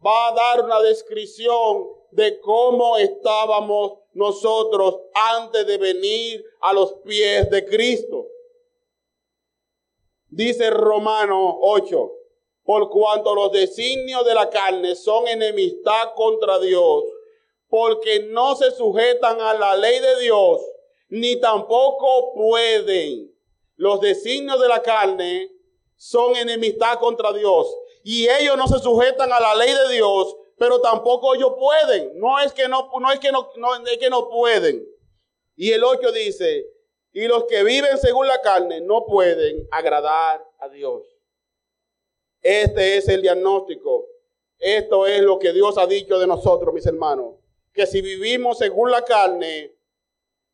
va 0.06 0.30
a 0.30 0.34
dar 0.34 0.64
una 0.64 0.82
descripción 0.82 1.90
de 2.12 2.40
cómo 2.40 2.98
estábamos 2.98 4.00
nosotros 4.14 5.02
antes 5.14 5.68
de 5.68 5.78
venir 5.78 6.46
a 6.62 6.72
los 6.72 6.94
pies 7.04 7.50
de 7.50 7.66
Cristo. 7.66 8.28
Dice 10.30 10.70
Romano 10.70 11.60
8, 11.62 12.12
por 12.64 12.90
cuanto 12.90 13.36
los 13.36 13.52
designios 13.52 14.26
de 14.26 14.34
la 14.34 14.50
carne 14.50 14.96
son 14.96 15.28
enemistad 15.28 16.14
contra 16.16 16.60
Dios, 16.60 17.04
porque 17.70 18.28
no 18.30 18.56
se 18.56 18.72
sujetan 18.72 19.42
a 19.42 19.54
la 19.54 19.76
ley 19.76 20.00
de 20.00 20.20
Dios, 20.22 20.62
ni 21.10 21.40
tampoco 21.40 22.34
pueden. 22.34 23.34
Los 23.76 24.02
designios 24.02 24.62
de 24.62 24.68
la 24.68 24.82
carne 24.82 25.52
son 25.96 26.36
enemistad 26.36 27.00
contra 27.00 27.34
Dios, 27.34 27.68
y 28.04 28.28
ellos 28.30 28.58
no 28.58 28.68
se 28.68 28.80
sujetan 28.80 29.32
a 29.32 29.40
la 29.40 29.56
ley 29.56 29.74
de 29.74 29.96
Dios, 29.96 30.36
pero 30.58 30.80
tampoco 30.80 31.36
ellos 31.36 31.54
pueden. 31.58 32.18
No 32.20 32.40
es 32.40 32.54
que 32.54 32.68
no, 32.68 32.92
no 33.00 33.12
es 33.12 33.20
que 33.20 33.32
no, 33.32 33.50
es 33.86 33.98
que 33.98 34.10
no 34.10 34.30
pueden. 34.30 34.86
Y 35.56 35.72
el 35.72 35.84
8 35.84 36.12
dice, 36.12 36.66
y 37.12 37.28
los 37.28 37.46
que 37.46 37.64
viven 37.64 37.98
según 37.98 38.28
la 38.28 38.42
carne 38.42 38.82
no 38.82 39.06
pueden 39.06 39.68
agradar 39.72 40.46
a 40.60 40.70
Dios. 40.70 41.04
Este 42.42 42.98
es 42.98 43.08
el 43.08 43.22
diagnóstico. 43.22 44.06
Esto 44.60 45.08
es 45.08 45.22
lo 45.22 45.40
que 45.40 45.52
Dios 45.52 45.78
ha 45.78 45.88
dicho 45.88 46.20
de 46.20 46.28
nosotros, 46.28 46.74
mis 46.74 46.86
hermanos. 46.86 47.36
Que 47.76 47.86
si 47.86 48.02
vivimos 48.02 48.58
según 48.58 48.90
la 48.90 49.04
carne, 49.04 49.76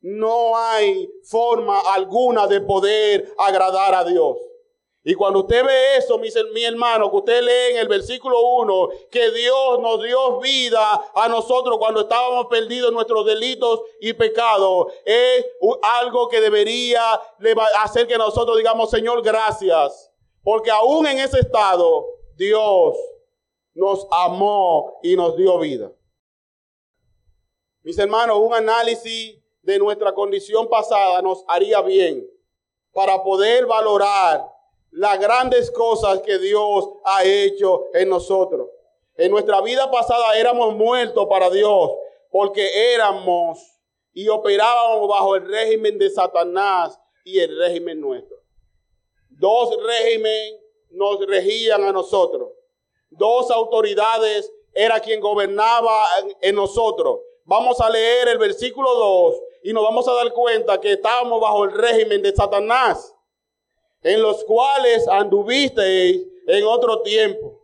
no 0.01 0.57
hay 0.57 1.09
forma 1.23 1.79
alguna 1.93 2.47
de 2.47 2.59
poder 2.61 3.33
agradar 3.37 3.93
a 3.93 4.03
Dios. 4.03 4.37
Y 5.03 5.15
cuando 5.15 5.39
usted 5.39 5.65
ve 5.65 5.97
eso, 5.97 6.19
mi, 6.19 6.63
hermano, 6.63 7.09
que 7.09 7.17
usted 7.17 7.41
lee 7.41 7.73
en 7.73 7.77
el 7.77 7.87
versículo 7.87 8.39
1, 8.39 8.89
que 9.09 9.31
Dios 9.31 9.79
nos 9.79 10.03
dio 10.03 10.39
vida 10.39 11.09
a 11.15 11.27
nosotros 11.27 11.77
cuando 11.79 12.01
estábamos 12.01 12.45
perdidos 12.47 12.89
en 12.89 12.95
nuestros 12.95 13.25
delitos 13.25 13.81
y 13.99 14.13
pecados, 14.13 14.93
es 15.03 15.45
algo 15.81 16.27
que 16.29 16.39
debería 16.39 17.01
hacer 17.83 18.07
que 18.07 18.17
nosotros 18.17 18.57
digamos, 18.57 18.91
Señor, 18.91 19.23
gracias. 19.23 20.11
Porque 20.43 20.69
aún 20.69 21.07
en 21.07 21.19
ese 21.19 21.39
estado, 21.39 22.05
Dios 22.35 22.95
nos 23.73 24.07
amó 24.11 24.99
y 25.01 25.15
nos 25.15 25.35
dio 25.35 25.57
vida. 25.57 25.91
Mis 27.83 27.97
hermanos, 27.97 28.37
un 28.37 28.53
análisis 28.53 29.39
de 29.63 29.79
nuestra 29.79 30.13
condición 30.13 30.69
pasada 30.69 31.19
nos 31.21 31.43
haría 31.47 31.81
bien 31.81 32.29
para 32.93 33.23
poder 33.23 33.65
valorar 33.65 34.45
las 34.91 35.19
grandes 35.19 35.71
cosas 35.71 36.21
que 36.21 36.37
Dios 36.37 36.87
ha 37.03 37.23
hecho 37.23 37.85
en 37.93 38.09
nosotros. 38.09 38.69
En 39.15 39.31
nuestra 39.31 39.61
vida 39.61 39.89
pasada 39.89 40.37
éramos 40.37 40.75
muertos 40.75 41.25
para 41.27 41.49
Dios 41.49 41.91
porque 42.29 42.93
éramos 42.93 43.59
y 44.13 44.27
operábamos 44.27 45.07
bajo 45.09 45.35
el 45.35 45.47
régimen 45.47 45.97
de 45.97 46.09
Satanás 46.09 46.99
y 47.23 47.39
el 47.39 47.57
régimen 47.57 47.99
nuestro. 47.99 48.37
Dos 49.29 49.75
regímenes 49.83 50.59
nos 50.91 51.25
regían 51.25 51.83
a 51.83 51.91
nosotros. 51.91 52.49
Dos 53.09 53.49
autoridades 53.49 54.51
era 54.71 54.99
quien 54.99 55.19
gobernaba 55.19 56.05
en 56.41 56.55
nosotros. 56.55 57.21
Vamos 57.45 57.79
a 57.81 57.89
leer 57.89 58.27
el 58.29 58.37
versículo 58.37 58.93
2 58.93 59.35
y 59.63 59.73
nos 59.73 59.83
vamos 59.83 60.07
a 60.07 60.13
dar 60.13 60.31
cuenta 60.33 60.79
que 60.79 60.93
estábamos 60.93 61.41
bajo 61.41 61.63
el 61.63 61.71
régimen 61.71 62.21
de 62.21 62.33
Satanás 62.35 63.15
en 64.03 64.21
los 64.21 64.43
cuales 64.43 65.07
anduvisteis 65.07 66.25
en 66.47 66.65
otro 66.65 67.01
tiempo, 67.01 67.61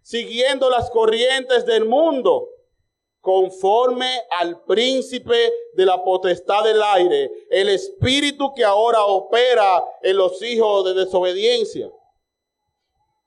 siguiendo 0.00 0.70
las 0.70 0.90
corrientes 0.90 1.66
del 1.66 1.84
mundo, 1.84 2.48
conforme 3.20 4.20
al 4.38 4.62
príncipe 4.64 5.52
de 5.74 5.86
la 5.86 6.02
potestad 6.02 6.64
del 6.64 6.82
aire, 6.82 7.30
el 7.50 7.68
espíritu 7.68 8.52
que 8.54 8.64
ahora 8.64 9.04
opera 9.04 9.84
en 10.02 10.16
los 10.16 10.42
hijos 10.42 10.84
de 10.84 10.94
desobediencia. 10.94 11.90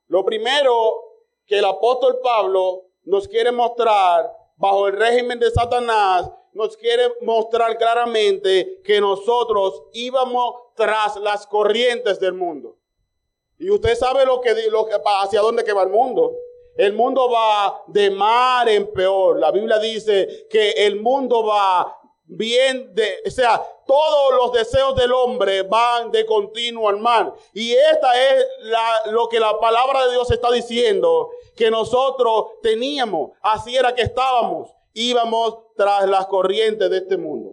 Lo 0.08 0.24
primero 0.26 1.02
que 1.46 1.60
el 1.60 1.66
apóstol 1.66 2.20
Pablo 2.22 2.84
nos 3.04 3.28
quiere 3.28 3.52
mostrar 3.52 4.32
bajo 4.58 4.88
el 4.88 4.98
régimen 4.98 5.40
de 5.40 5.52
Satanás 5.52 6.30
nos 6.54 6.78
quiere 6.78 7.12
mostrar 7.22 7.78
claramente 7.78 8.82
que 8.84 9.02
nosotros 9.02 9.84
íbamos 9.94 10.56
tras 10.76 11.18
las 11.18 11.46
corrientes 11.46 12.20
del 12.20 12.34
mundo. 12.34 12.78
Y 13.58 13.70
usted 13.70 13.96
sabe 13.96 14.26
lo 14.26 14.42
que, 14.42 14.54
lo 14.70 14.88
hacia 15.22 15.42
dónde 15.42 15.64
que 15.64 15.74
va 15.74 15.84
el 15.84 15.90
mundo. 15.90 16.34
El 16.78 16.94
mundo 16.94 17.30
va 17.30 17.84
de 17.88 18.10
mar 18.10 18.68
en 18.68 18.92
peor. 18.92 19.40
La 19.40 19.52
Biblia 19.52 19.80
dice 19.80 20.48
que 20.50 20.72
el 20.72 21.02
mundo 21.02 21.46
va 21.46 21.98
bien 22.26 22.94
de, 22.94 23.22
o 23.26 23.30
sea, 23.30 23.62
todos 23.86 24.34
los 24.36 24.52
deseos 24.52 24.96
del 24.96 25.12
hombre 25.12 25.64
van 25.64 26.12
de 26.12 26.26
continuo 26.26 26.90
al 26.90 27.00
mal. 27.00 27.34
Y 27.54 27.74
esta 27.74 28.14
es 28.30 28.46
la, 28.62 29.12
lo 29.12 29.28
que 29.30 29.40
la 29.40 29.60
palabra 29.60 30.06
de 30.06 30.12
Dios 30.12 30.30
está 30.32 30.52
diciendo, 30.52 31.30
que 31.56 31.72
nosotros 31.72 32.46
teníamos, 32.62 33.32
así 33.42 33.76
era 33.76 33.94
que 33.94 34.02
estábamos, 34.02 34.72
íbamos 34.94 35.58
tras 35.76 36.08
las 36.08 36.28
corrientes 36.28 36.90
de 36.90 36.98
este 36.98 37.18
mundo. 37.18 37.52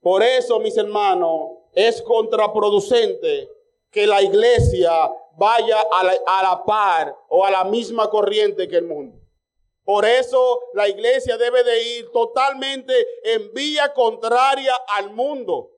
Por 0.00 0.22
eso, 0.22 0.58
mis 0.60 0.76
hermanos, 0.76 1.50
es 1.72 2.02
contraproducente 2.02 3.48
que 3.90 4.06
la 4.06 4.22
iglesia 4.22 5.12
vaya 5.36 5.80
a 5.92 6.04
la, 6.04 6.14
a 6.26 6.42
la 6.42 6.64
par 6.64 7.16
o 7.28 7.44
a 7.44 7.50
la 7.50 7.64
misma 7.64 8.08
corriente 8.08 8.68
que 8.68 8.76
el 8.76 8.86
mundo. 8.86 9.19
Por 9.84 10.04
eso 10.04 10.60
la 10.74 10.88
iglesia 10.88 11.36
debe 11.36 11.64
de 11.64 11.98
ir 11.98 12.10
totalmente 12.12 12.94
en 13.24 13.52
vía 13.52 13.92
contraria 13.92 14.74
al 14.96 15.10
mundo. 15.10 15.70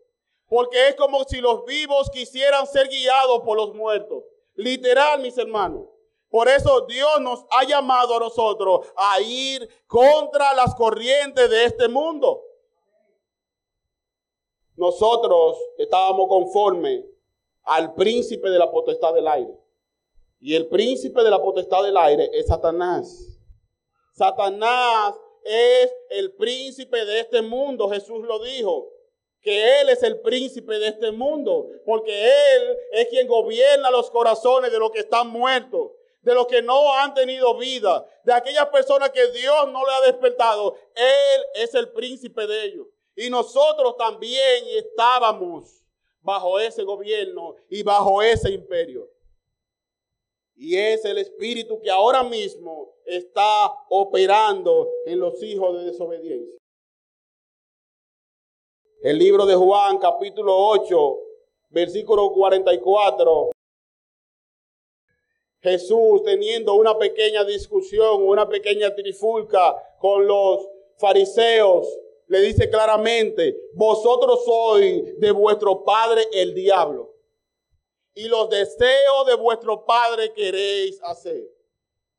Porque 0.46 0.88
es 0.88 0.96
como 0.96 1.24
si 1.24 1.40
los 1.40 1.64
vivos 1.64 2.10
quisieran 2.10 2.66
ser 2.66 2.88
guiados 2.88 3.40
por 3.40 3.56
los 3.56 3.74
muertos. 3.74 4.24
Literal, 4.54 5.20
mis 5.20 5.38
hermanos. 5.38 5.86
Por 6.28 6.48
eso 6.48 6.86
Dios 6.86 7.20
nos 7.20 7.44
ha 7.50 7.64
llamado 7.64 8.16
a 8.16 8.20
nosotros 8.20 8.86
a 8.96 9.20
ir 9.20 9.68
contra 9.86 10.54
las 10.54 10.74
corrientes 10.74 11.48
de 11.48 11.64
este 11.64 11.88
mundo. 11.88 12.42
Nosotros 14.76 15.58
estábamos 15.76 16.28
conformes 16.28 17.04
al 17.64 17.94
príncipe 17.94 18.48
de 18.48 18.58
la 18.58 18.70
potestad 18.70 19.14
del 19.14 19.28
aire. 19.28 19.54
Y 20.40 20.54
el 20.54 20.68
príncipe 20.68 21.22
de 21.22 21.30
la 21.30 21.40
potestad 21.40 21.82
del 21.82 21.96
aire 21.96 22.30
es 22.32 22.46
Satanás. 22.46 23.31
Satanás 24.12 25.14
es 25.44 25.92
el 26.10 26.32
príncipe 26.34 27.04
de 27.04 27.20
este 27.20 27.42
mundo. 27.42 27.88
Jesús 27.88 28.24
lo 28.26 28.42
dijo, 28.42 28.92
que 29.42 29.80
Él 29.80 29.88
es 29.88 30.02
el 30.04 30.20
príncipe 30.20 30.78
de 30.78 30.88
este 30.88 31.10
mundo, 31.10 31.68
porque 31.84 32.24
Él 32.24 32.78
es 32.92 33.08
quien 33.08 33.26
gobierna 33.26 33.90
los 33.90 34.10
corazones 34.10 34.70
de 34.70 34.78
los 34.78 34.92
que 34.92 35.00
están 35.00 35.28
muertos, 35.28 35.90
de 36.22 36.32
los 36.32 36.46
que 36.46 36.62
no 36.62 36.94
han 36.94 37.12
tenido 37.12 37.58
vida, 37.58 38.06
de 38.24 38.32
aquellas 38.32 38.68
personas 38.68 39.10
que 39.10 39.26
Dios 39.32 39.68
no 39.72 39.84
le 39.84 39.92
ha 39.92 40.12
despertado. 40.12 40.76
Él 40.94 41.42
es 41.54 41.74
el 41.74 41.90
príncipe 41.90 42.46
de 42.46 42.64
ellos. 42.66 42.86
Y 43.16 43.28
nosotros 43.28 43.96
también 43.96 44.64
estábamos 44.76 45.82
bajo 46.20 46.60
ese 46.60 46.84
gobierno 46.84 47.56
y 47.68 47.82
bajo 47.82 48.22
ese 48.22 48.52
imperio. 48.52 49.10
Y 50.54 50.76
es 50.76 51.04
el 51.04 51.18
espíritu 51.18 51.80
que 51.80 51.90
ahora 51.90 52.22
mismo 52.22 52.94
está 53.16 53.72
operando 53.90 54.88
en 55.06 55.20
los 55.20 55.42
hijos 55.42 55.78
de 55.78 55.90
desobediencia. 55.90 56.58
El 59.02 59.18
libro 59.18 59.46
de 59.46 59.54
Juan, 59.54 59.98
capítulo 59.98 60.56
8, 60.56 61.18
versículo 61.70 62.32
44. 62.32 63.50
Jesús 65.60 66.22
teniendo 66.24 66.74
una 66.74 66.98
pequeña 66.98 67.44
discusión, 67.44 68.22
una 68.22 68.48
pequeña 68.48 68.94
trifulca 68.94 69.76
con 69.98 70.26
los 70.26 70.68
fariseos, 70.98 71.86
le 72.26 72.40
dice 72.40 72.70
claramente, 72.70 73.56
vosotros 73.74 74.44
sois 74.44 75.18
de 75.20 75.30
vuestro 75.30 75.84
padre 75.84 76.26
el 76.32 76.54
diablo 76.54 77.12
y 78.14 78.28
los 78.28 78.48
deseos 78.50 79.26
de 79.26 79.34
vuestro 79.36 79.84
Padre 79.84 80.32
queréis 80.32 81.00
hacer. 81.02 81.42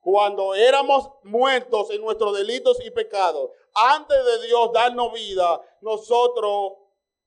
Cuando 0.03 0.53
éramos 0.53 1.09
muertos 1.23 1.89
en 1.91 2.01
nuestros 2.01 2.37
delitos 2.37 2.77
y 2.85 2.91
pecados, 2.91 3.51
antes 3.73 4.17
de 4.25 4.47
Dios 4.47 4.71
darnos 4.73 5.13
vida, 5.13 5.61
nosotros 5.81 6.73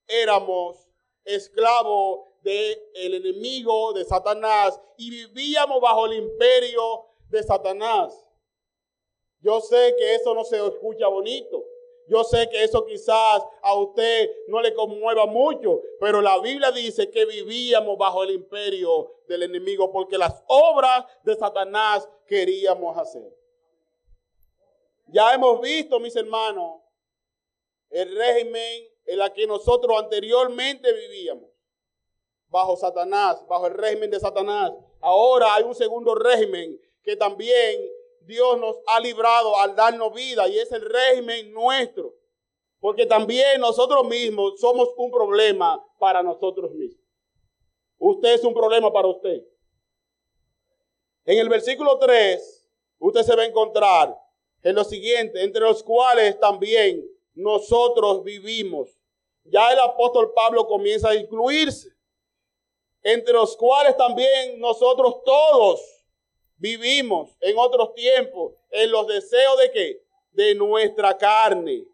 éramos 0.07 0.87
esclavos 1.25 2.21
del 2.43 2.79
enemigo 2.95 3.93
de 3.95 4.05
Satanás 4.05 4.79
y 4.99 5.11
vivíamos 5.11 5.81
bajo 5.81 6.07
el 6.07 6.19
imperio 6.19 7.07
de 7.31 7.43
Satanás. 7.43 8.31
Yo 9.41 9.61
sé 9.61 9.95
que 9.99 10.15
eso 10.15 10.35
no 10.35 10.45
se 10.45 10.65
escucha 10.65 11.09
bonito. 11.09 11.65
Yo 12.09 12.23
sé 12.23 12.49
que 12.49 12.63
eso 12.63 12.85
quizás 12.85 13.43
a 13.63 13.75
usted 13.75 14.31
no 14.49 14.61
le 14.61 14.73
conmueva 14.75 15.27
mucho, 15.27 15.83
pero 16.01 16.21
la 16.21 16.39
Biblia 16.39 16.71
dice 16.71 17.11
que 17.11 17.25
vivíamos 17.25 17.99
bajo 17.99 18.23
el 18.23 18.31
imperio 18.31 19.13
del 19.27 19.43
enemigo 19.43 19.91
porque 19.91 20.17
las 20.17 20.45
obras 20.47 21.05
de 21.25 21.35
Satanás 21.35 22.09
queríamos 22.27 22.97
hacer. 22.97 23.37
Ya 25.09 25.35
hemos 25.35 25.61
visto, 25.61 25.99
mis 25.99 26.15
hermanos, 26.15 26.81
el 27.91 28.17
régimen 28.17 28.89
en 29.07 29.21
el 29.21 29.33
que 29.33 29.47
nosotros 29.47 29.99
anteriormente 29.99 30.93
vivíamos, 30.93 31.51
bajo 32.49 32.77
Satanás, 32.77 33.45
bajo 33.49 33.67
el 33.67 33.75
régimen 33.75 34.11
de 34.11 34.21
Satanás. 34.21 34.73
Ahora 35.01 35.55
hay 35.55 35.65
un 35.65 35.75
segundo 35.75 36.15
régimen 36.15 36.81
que 37.03 37.17
también 37.17 37.81
Dios 38.27 38.59
nos 38.59 38.77
ha 38.89 39.01
librado 39.01 39.57
al 39.57 39.77
darnos 39.77 40.13
vida 40.13 40.49
y 40.49 40.59
es 40.59 40.71
el 40.73 40.83
régimen 40.83 41.53
nuestro. 41.53 42.15
Porque 42.81 43.07
también 43.07 43.61
nosotros 43.61 44.07
mismos 44.07 44.61
somos 44.61 44.89
un 44.97 45.11
problema 45.11 45.83
para 45.99 46.23
nosotros 46.23 46.73
mismos. 46.73 47.05
Usted 47.99 48.35
es 48.35 48.45
un 48.45 48.53
problema 48.53 48.93
para 48.93 49.09
usted. 49.09 49.43
En 51.25 51.39
el 51.39 51.49
versículo 51.49 51.99
3, 51.99 52.69
usted 52.99 53.23
se 53.23 53.35
va 53.35 53.43
a 53.43 53.47
encontrar 53.47 54.17
en 54.63 54.75
lo 54.75 54.85
siguiente, 54.85 55.43
entre 55.43 55.63
los 55.63 55.83
cuales 55.83 56.39
también 56.39 57.05
nosotros 57.35 58.23
vivimos. 58.25 58.99
Ya 59.45 59.73
el 59.73 59.79
apóstol 59.79 60.33
Pablo 60.35 60.67
comienza 60.67 61.11
a 61.11 61.15
incluirse. 61.15 61.91
Entre 63.03 63.33
los 63.33 63.57
cuales 63.57 63.97
también 63.97 64.59
nosotros 64.59 65.23
todos 65.25 65.96
vivimos 66.57 67.37
en 67.41 67.57
otros 67.59 67.95
tiempos 67.95 68.55
en 68.71 68.91
los 68.91 69.07
deseos 69.07 69.59
de 69.59 69.71
qué? 69.71 70.03
De 70.33 70.55
nuestra 70.55 71.17
carne, 71.17 71.87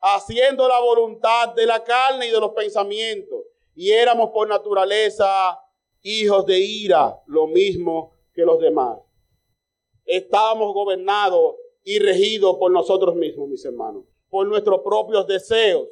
haciendo 0.00 0.68
la 0.68 0.80
voluntad 0.80 1.54
de 1.54 1.66
la 1.66 1.82
carne 1.82 2.26
y 2.26 2.30
de 2.30 2.40
los 2.40 2.52
pensamientos. 2.52 3.40
Y 3.74 3.90
éramos 3.90 4.30
por 4.30 4.48
naturaleza 4.48 5.58
hijos 6.02 6.44
de 6.46 6.58
ira, 6.58 7.18
lo 7.26 7.46
mismo 7.46 8.14
que 8.34 8.42
los 8.42 8.60
demás. 8.60 8.98
Estábamos 10.04 10.74
gobernados 10.74 11.56
y 11.82 11.98
regidos 11.98 12.56
por 12.58 12.70
nosotros 12.70 13.14
mismos, 13.14 13.48
mis 13.48 13.64
hermanos, 13.64 14.04
por 14.28 14.46
nuestros 14.46 14.80
propios 14.80 15.26
deseos. 15.26 15.88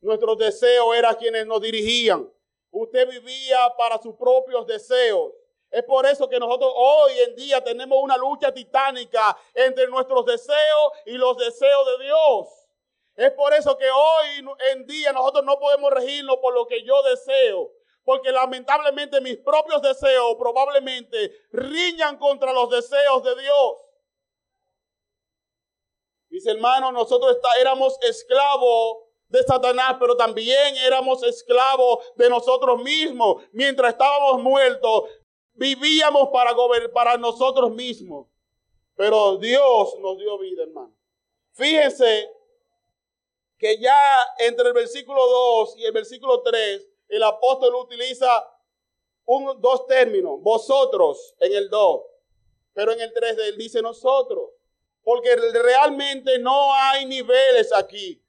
Nuestros 0.00 0.36
deseos 0.36 0.94
eran 0.96 1.16
quienes 1.16 1.46
nos 1.46 1.62
dirigían. 1.62 2.30
Usted 2.70 3.08
vivía 3.08 3.58
para 3.78 4.00
sus 4.00 4.14
propios 4.16 4.66
deseos 4.66 5.32
es 5.74 5.82
por 5.82 6.06
eso 6.06 6.28
que 6.28 6.38
nosotros 6.38 6.72
hoy 6.72 7.18
en 7.18 7.34
día 7.34 7.60
tenemos 7.60 7.98
una 8.00 8.16
lucha 8.16 8.54
titánica 8.54 9.36
entre 9.52 9.88
nuestros 9.88 10.24
deseos 10.24 10.92
y 11.04 11.14
los 11.14 11.36
deseos 11.36 11.86
de 11.98 12.04
Dios. 12.04 12.48
Es 13.16 13.32
por 13.32 13.52
eso 13.52 13.76
que 13.76 13.90
hoy 13.90 14.46
en 14.70 14.86
día 14.86 15.12
nosotros 15.12 15.44
no 15.44 15.58
podemos 15.58 15.90
regirnos 15.90 16.36
por 16.36 16.54
lo 16.54 16.68
que 16.68 16.84
yo 16.84 17.02
deseo. 17.02 17.72
Porque 18.04 18.30
lamentablemente 18.30 19.20
mis 19.20 19.36
propios 19.38 19.82
deseos 19.82 20.36
probablemente 20.38 21.32
riñan 21.50 22.18
contra 22.18 22.52
los 22.52 22.70
deseos 22.70 23.24
de 23.24 23.34
Dios. 23.42 23.72
Mis 26.28 26.46
hermanos, 26.46 26.92
nosotros 26.92 27.36
éramos 27.58 27.98
esclavos 28.02 28.98
de 29.26 29.42
Satanás, 29.42 29.96
pero 29.98 30.16
también 30.16 30.76
éramos 30.76 31.24
esclavos 31.24 31.98
de 32.14 32.30
nosotros 32.30 32.80
mismos. 32.80 33.42
Mientras 33.52 33.92
estábamos 33.92 34.40
muertos, 34.40 35.10
Vivíamos 35.54 36.28
para, 36.32 36.54
para 36.92 37.16
nosotros 37.16 37.72
mismos. 37.72 38.26
Pero 38.96 39.38
Dios 39.38 39.96
nos 40.00 40.18
dio 40.18 40.38
vida, 40.38 40.62
hermano. 40.64 40.94
Fíjense 41.52 42.30
que 43.58 43.78
ya 43.78 43.96
entre 44.38 44.68
el 44.68 44.74
versículo 44.74 45.26
2 45.26 45.78
y 45.78 45.84
el 45.84 45.92
versículo 45.92 46.42
3, 46.42 46.88
el 47.08 47.22
apóstol 47.22 47.74
utiliza 47.76 48.28
un, 49.26 49.60
dos 49.60 49.86
términos. 49.86 50.40
Vosotros 50.40 51.34
en 51.40 51.54
el 51.54 51.70
2. 51.70 52.02
Pero 52.72 52.92
en 52.92 53.00
el 53.00 53.12
3 53.12 53.38
él 53.38 53.56
dice 53.56 53.80
nosotros. 53.82 54.50
Porque 55.02 55.36
realmente 55.36 56.38
no 56.38 56.72
hay 56.74 57.06
niveles 57.06 57.72
aquí. 57.72 58.20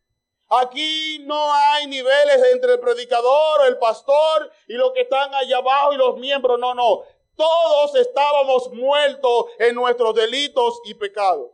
Aquí 0.47 1.19
no 1.25 1.51
hay 1.53 1.87
niveles 1.87 2.43
entre 2.53 2.73
el 2.73 2.79
predicador, 2.79 3.65
el 3.67 3.79
pastor 3.79 4.51
y 4.67 4.73
los 4.73 4.91
que 4.91 5.01
están 5.01 5.33
allá 5.33 5.57
abajo 5.57 5.93
y 5.93 5.97
los 5.97 6.17
miembros. 6.17 6.59
No, 6.59 6.75
no. 6.75 7.03
Todos 7.35 7.95
estábamos 7.95 8.71
muertos 8.73 9.45
en 9.59 9.75
nuestros 9.75 10.15
delitos 10.15 10.79
y 10.85 10.93
pecados. 10.93 11.51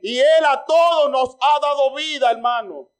Y 0.00 0.18
Él 0.18 0.44
a 0.46 0.64
todos 0.64 1.10
nos 1.10 1.36
ha 1.40 1.60
dado 1.60 1.94
vida, 1.94 2.30
hermano. 2.30 2.90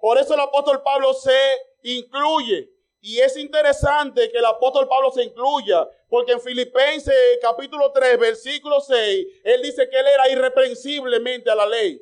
Por 0.00 0.18
eso 0.18 0.34
el 0.34 0.40
apóstol 0.40 0.82
Pablo 0.82 1.12
se 1.12 1.38
incluye. 1.82 2.70
Y 3.02 3.18
es 3.18 3.36
interesante 3.36 4.30
que 4.30 4.38
el 4.38 4.44
apóstol 4.44 4.86
Pablo 4.86 5.10
se 5.10 5.24
incluya, 5.24 5.88
porque 6.08 6.32
en 6.32 6.40
Filipenses 6.40 7.38
capítulo 7.40 7.90
3, 7.92 8.18
versículo 8.18 8.80
6, 8.80 9.26
él 9.42 9.62
dice 9.62 9.88
que 9.88 9.98
él 9.98 10.06
era 10.06 10.28
irreprensiblemente 10.28 11.50
a 11.50 11.54
la 11.54 11.66
ley. 11.66 12.00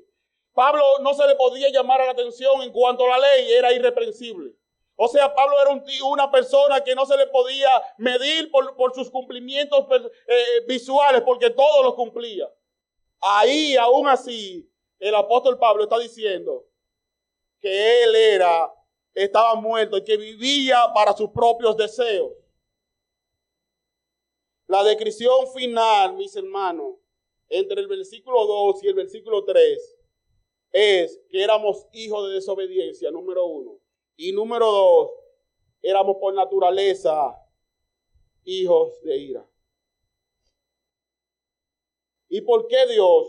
Pablo 0.53 0.83
no 1.03 1.15
se 1.15 1.25
le 1.27 1.37
podía 1.37 1.71
llamar 1.71 2.01
a 2.01 2.07
la 2.07 2.13
atención 2.13 2.63
en 2.63 2.73
cuanto 2.73 3.05
a 3.05 3.17
la 3.17 3.19
ley, 3.19 3.53
era 3.53 3.73
irreprensible. 3.73 4.58
O 5.01 5.07
sea, 5.07 5.33
Pablo 5.33 5.55
era 5.63 5.71
una 6.07 6.29
persona 6.29 6.83
que 6.83 6.93
no 6.93 7.07
se 7.07 7.17
le 7.17 7.29
podía 7.29 7.71
medir 7.99 8.51
por, 8.51 8.93
sus 8.93 9.09
cumplimientos 9.09 9.87
eh, 10.27 10.65
visuales, 10.67 11.23
porque 11.23 11.51
todo 11.51 11.85
lo 11.85 11.95
cumplía. 11.95 12.53
Ahí, 13.21 13.77
aún 13.77 14.09
así, 14.09 14.69
el 14.99 15.15
apóstol 15.15 15.57
Pablo 15.57 15.85
está 15.85 16.01
diciendo 16.01 16.67
que 17.61 18.03
él 18.03 18.17
era, 18.17 18.75
estaba 19.15 19.55
muerto 19.55 19.99
y 19.99 20.03
que 20.03 20.17
vivía 20.17 20.93
para 20.93 21.17
sus 21.17 21.31
propios 21.31 21.77
deseos. 21.77 22.33
La 24.67 24.83
descripción 24.83 25.47
final, 25.55 26.15
mis 26.15 26.35
hermanos, 26.35 26.97
entre 27.49 27.83
el 27.83 27.87
versículo 27.87 28.45
2 28.47 28.83
y 28.83 28.89
el 28.89 28.95
versículo 28.95 29.45
3, 29.45 29.97
es 30.73 31.21
que 31.31 31.41
éramos 31.41 31.87
hijos 31.93 32.29
de 32.29 32.35
desobediencia, 32.35 33.13
número 33.13 33.47
uno. 33.47 33.78
Y 34.21 34.33
número 34.33 34.67
dos, 34.67 35.11
éramos 35.81 36.17
por 36.17 36.35
naturaleza 36.35 37.41
hijos 38.43 39.01
de 39.03 39.17
ira. 39.17 39.49
¿Y 42.29 42.41
por 42.41 42.67
qué 42.67 42.85
Dios 42.89 43.29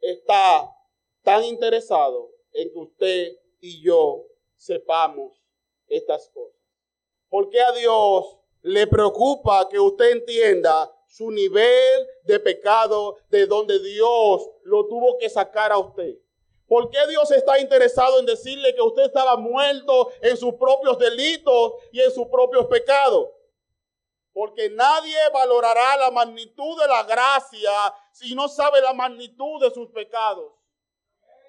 está 0.00 0.74
tan 1.22 1.44
interesado 1.44 2.30
en 2.54 2.72
que 2.72 2.78
usted 2.78 3.36
y 3.60 3.82
yo 3.82 4.24
sepamos 4.54 5.38
estas 5.86 6.30
cosas? 6.30 6.62
¿Por 7.28 7.50
qué 7.50 7.60
a 7.60 7.72
Dios 7.72 8.38
le 8.62 8.86
preocupa 8.86 9.68
que 9.68 9.78
usted 9.78 10.12
entienda 10.12 10.90
su 11.06 11.30
nivel 11.30 12.06
de 12.22 12.40
pecado 12.40 13.18
de 13.28 13.46
donde 13.46 13.78
Dios 13.80 14.48
lo 14.62 14.86
tuvo 14.86 15.18
que 15.18 15.28
sacar 15.28 15.72
a 15.72 15.78
usted? 15.78 16.16
¿Por 16.68 16.90
qué 16.90 16.98
Dios 17.08 17.30
está 17.30 17.60
interesado 17.60 18.18
en 18.18 18.26
decirle 18.26 18.74
que 18.74 18.82
usted 18.82 19.04
estaba 19.04 19.36
muerto 19.36 20.10
en 20.20 20.36
sus 20.36 20.54
propios 20.54 20.98
delitos 20.98 21.74
y 21.92 22.00
en 22.00 22.10
sus 22.10 22.26
propios 22.26 22.66
pecados? 22.66 23.28
Porque 24.32 24.68
nadie 24.70 25.16
valorará 25.32 25.96
la 25.96 26.10
magnitud 26.10 26.80
de 26.80 26.88
la 26.88 27.04
gracia 27.04 27.70
si 28.12 28.34
no 28.34 28.48
sabe 28.48 28.80
la 28.80 28.92
magnitud 28.92 29.60
de 29.60 29.70
sus 29.70 29.88
pecados. 29.90 30.52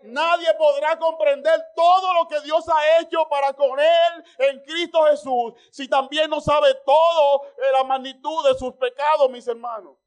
Nadie 0.04 0.54
podrá 0.54 0.98
comprender 1.00 1.60
todo 1.76 2.14
lo 2.14 2.28
que 2.28 2.40
Dios 2.42 2.64
ha 2.70 3.00
hecho 3.02 3.28
para 3.28 3.54
con 3.54 3.80
él 3.80 4.24
en 4.38 4.64
Cristo 4.64 5.04
Jesús 5.06 5.54
si 5.72 5.88
también 5.88 6.30
no 6.30 6.40
sabe 6.40 6.76
todo 6.86 7.42
la 7.74 7.84
magnitud 7.84 8.48
de 8.48 8.58
sus 8.58 8.74
pecados, 8.76 9.30
mis 9.32 9.48
hermanos. 9.48 9.98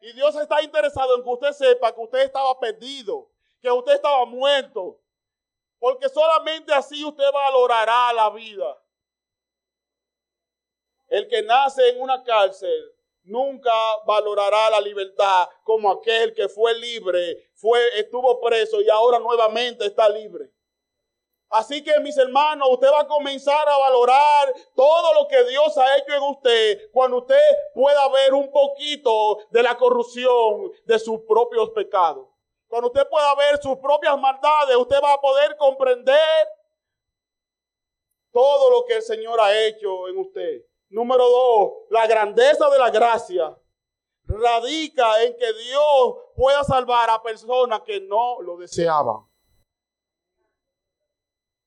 Y 0.00 0.12
Dios 0.12 0.34
está 0.36 0.62
interesado 0.62 1.16
en 1.16 1.22
que 1.22 1.28
usted 1.28 1.52
sepa 1.52 1.94
que 1.94 2.00
usted 2.00 2.20
estaba 2.20 2.58
perdido, 2.58 3.30
que 3.64 3.70
usted 3.70 3.94
estaba 3.94 4.26
muerto. 4.26 5.00
Porque 5.78 6.08
solamente 6.08 6.72
así 6.72 7.02
usted 7.02 7.24
valorará 7.32 8.12
la 8.12 8.28
vida. 8.30 8.78
El 11.08 11.26
que 11.28 11.42
nace 11.42 11.88
en 11.88 12.00
una 12.00 12.22
cárcel 12.22 12.92
nunca 13.22 13.72
valorará 14.06 14.68
la 14.68 14.80
libertad 14.82 15.48
como 15.62 15.90
aquel 15.90 16.34
que 16.34 16.46
fue 16.46 16.74
libre, 16.74 17.50
fue, 17.54 17.80
estuvo 17.98 18.38
preso 18.40 18.82
y 18.82 18.90
ahora 18.90 19.18
nuevamente 19.18 19.86
está 19.86 20.10
libre. 20.10 20.50
Así 21.48 21.82
que 21.82 21.98
mis 22.00 22.18
hermanos, 22.18 22.68
usted 22.70 22.88
va 22.90 23.00
a 23.00 23.06
comenzar 23.06 23.66
a 23.66 23.78
valorar 23.78 24.52
todo 24.74 25.14
lo 25.14 25.28
que 25.28 25.42
Dios 25.44 25.78
ha 25.78 25.96
hecho 25.96 26.14
en 26.14 26.22
usted 26.22 26.90
cuando 26.92 27.18
usted 27.18 27.40
pueda 27.72 28.08
ver 28.08 28.34
un 28.34 28.50
poquito 28.50 29.38
de 29.50 29.62
la 29.62 29.76
corrupción 29.76 30.72
de 30.84 30.98
sus 30.98 31.20
propios 31.20 31.70
pecados. 31.70 32.33
Cuando 32.74 32.88
usted 32.88 33.08
pueda 33.08 33.32
ver 33.36 33.62
sus 33.62 33.78
propias 33.78 34.18
maldades, 34.18 34.74
usted 34.74 34.96
va 35.00 35.12
a 35.12 35.20
poder 35.20 35.56
comprender 35.56 36.48
todo 38.32 38.68
lo 38.68 38.84
que 38.84 38.96
el 38.96 39.02
Señor 39.02 39.40
ha 39.40 39.56
hecho 39.56 40.08
en 40.08 40.18
usted. 40.18 40.66
Número 40.88 41.22
dos, 41.22 41.72
la 41.90 42.04
grandeza 42.08 42.68
de 42.68 42.78
la 42.80 42.90
gracia 42.90 43.56
radica 44.24 45.22
en 45.22 45.36
que 45.36 45.52
Dios 45.52 46.16
pueda 46.34 46.64
salvar 46.64 47.10
a 47.10 47.22
personas 47.22 47.82
que 47.82 48.00
no 48.00 48.42
lo 48.42 48.56
deseaban. 48.56 49.24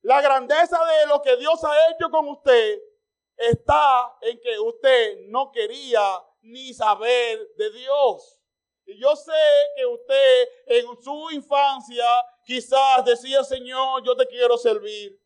La 0.01 0.21
grandeza 0.21 0.77
de 0.77 1.07
lo 1.07 1.21
que 1.21 1.37
Dios 1.37 1.63
ha 1.63 1.89
hecho 1.89 2.11
con 2.11 2.27
usted 2.27 2.81
está 3.37 4.17
en 4.23 4.37
que 4.41 4.59
usted 4.59 5.19
no 5.29 5.53
quería 5.53 6.21
ni 6.41 6.73
saber 6.73 7.47
de 7.55 7.71
Dios. 7.71 8.36
Yo 8.95 9.15
sé 9.15 9.31
que 9.75 9.85
usted 9.85 10.47
en 10.67 10.85
su 11.01 11.31
infancia 11.31 12.05
quizás 12.45 13.03
decía, 13.03 13.43
Señor, 13.43 14.03
yo 14.03 14.15
te 14.15 14.25
quiero 14.25 14.57
servir. 14.57 15.19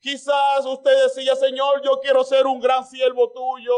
Quizás 0.00 0.64
usted 0.64 1.04
decía, 1.04 1.34
Señor, 1.34 1.82
yo 1.82 1.98
quiero 2.00 2.22
ser 2.22 2.46
un 2.46 2.60
gran 2.60 2.86
siervo 2.86 3.32
tuyo. 3.32 3.74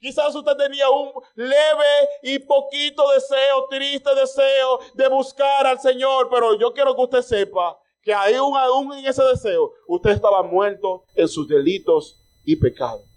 Quizás 0.00 0.34
usted 0.34 0.56
tenía 0.56 0.88
un 0.88 1.12
leve 1.34 2.08
y 2.22 2.38
poquito 2.38 3.08
deseo, 3.10 3.68
triste 3.68 4.14
deseo 4.14 4.80
de 4.94 5.08
buscar 5.08 5.66
al 5.66 5.78
Señor, 5.80 6.28
pero 6.30 6.58
yo 6.58 6.72
quiero 6.72 6.96
que 6.96 7.02
usted 7.02 7.22
sepa 7.22 7.78
que 8.00 8.12
aún, 8.12 8.56
aún 8.56 8.92
en 8.94 9.06
ese 9.06 9.22
deseo, 9.22 9.72
usted 9.86 10.10
estaba 10.10 10.42
muerto 10.42 11.04
en 11.14 11.28
sus 11.28 11.46
delitos 11.46 12.20
y 12.42 12.56
pecados. 12.56 13.11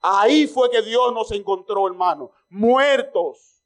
Ahí 0.00 0.46
fue 0.46 0.70
que 0.70 0.82
Dios 0.82 1.12
nos 1.12 1.30
encontró, 1.32 1.86
hermano, 1.86 2.30
muertos. 2.48 3.62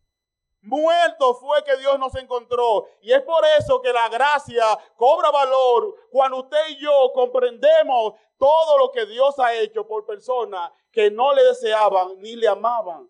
Muertos 0.60 1.38
fue 1.40 1.62
que 1.62 1.76
Dios 1.76 1.98
nos 1.98 2.14
encontró. 2.16 2.86
Y 3.02 3.12
es 3.12 3.22
por 3.22 3.44
eso 3.58 3.80
que 3.80 3.92
la 3.92 4.08
gracia 4.08 4.64
cobra 4.96 5.30
valor 5.30 5.94
cuando 6.10 6.38
usted 6.38 6.70
y 6.70 6.80
yo 6.80 7.12
comprendemos 7.14 8.14
todo 8.38 8.78
lo 8.78 8.90
que 8.90 9.06
Dios 9.06 9.38
ha 9.38 9.54
hecho 9.54 9.86
por 9.86 10.06
personas 10.06 10.72
que 10.90 11.10
no 11.10 11.34
le 11.34 11.44
deseaban 11.44 12.18
ni 12.18 12.34
le 12.34 12.48
amaban. 12.48 13.08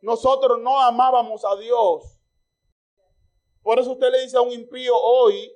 Nosotros 0.00 0.60
no 0.60 0.80
amábamos 0.80 1.44
a 1.44 1.56
Dios. 1.56 2.18
Por 3.62 3.78
eso 3.78 3.92
usted 3.92 4.10
le 4.10 4.22
dice 4.22 4.36
a 4.36 4.40
un 4.40 4.52
impío 4.52 4.96
hoy, 4.96 5.52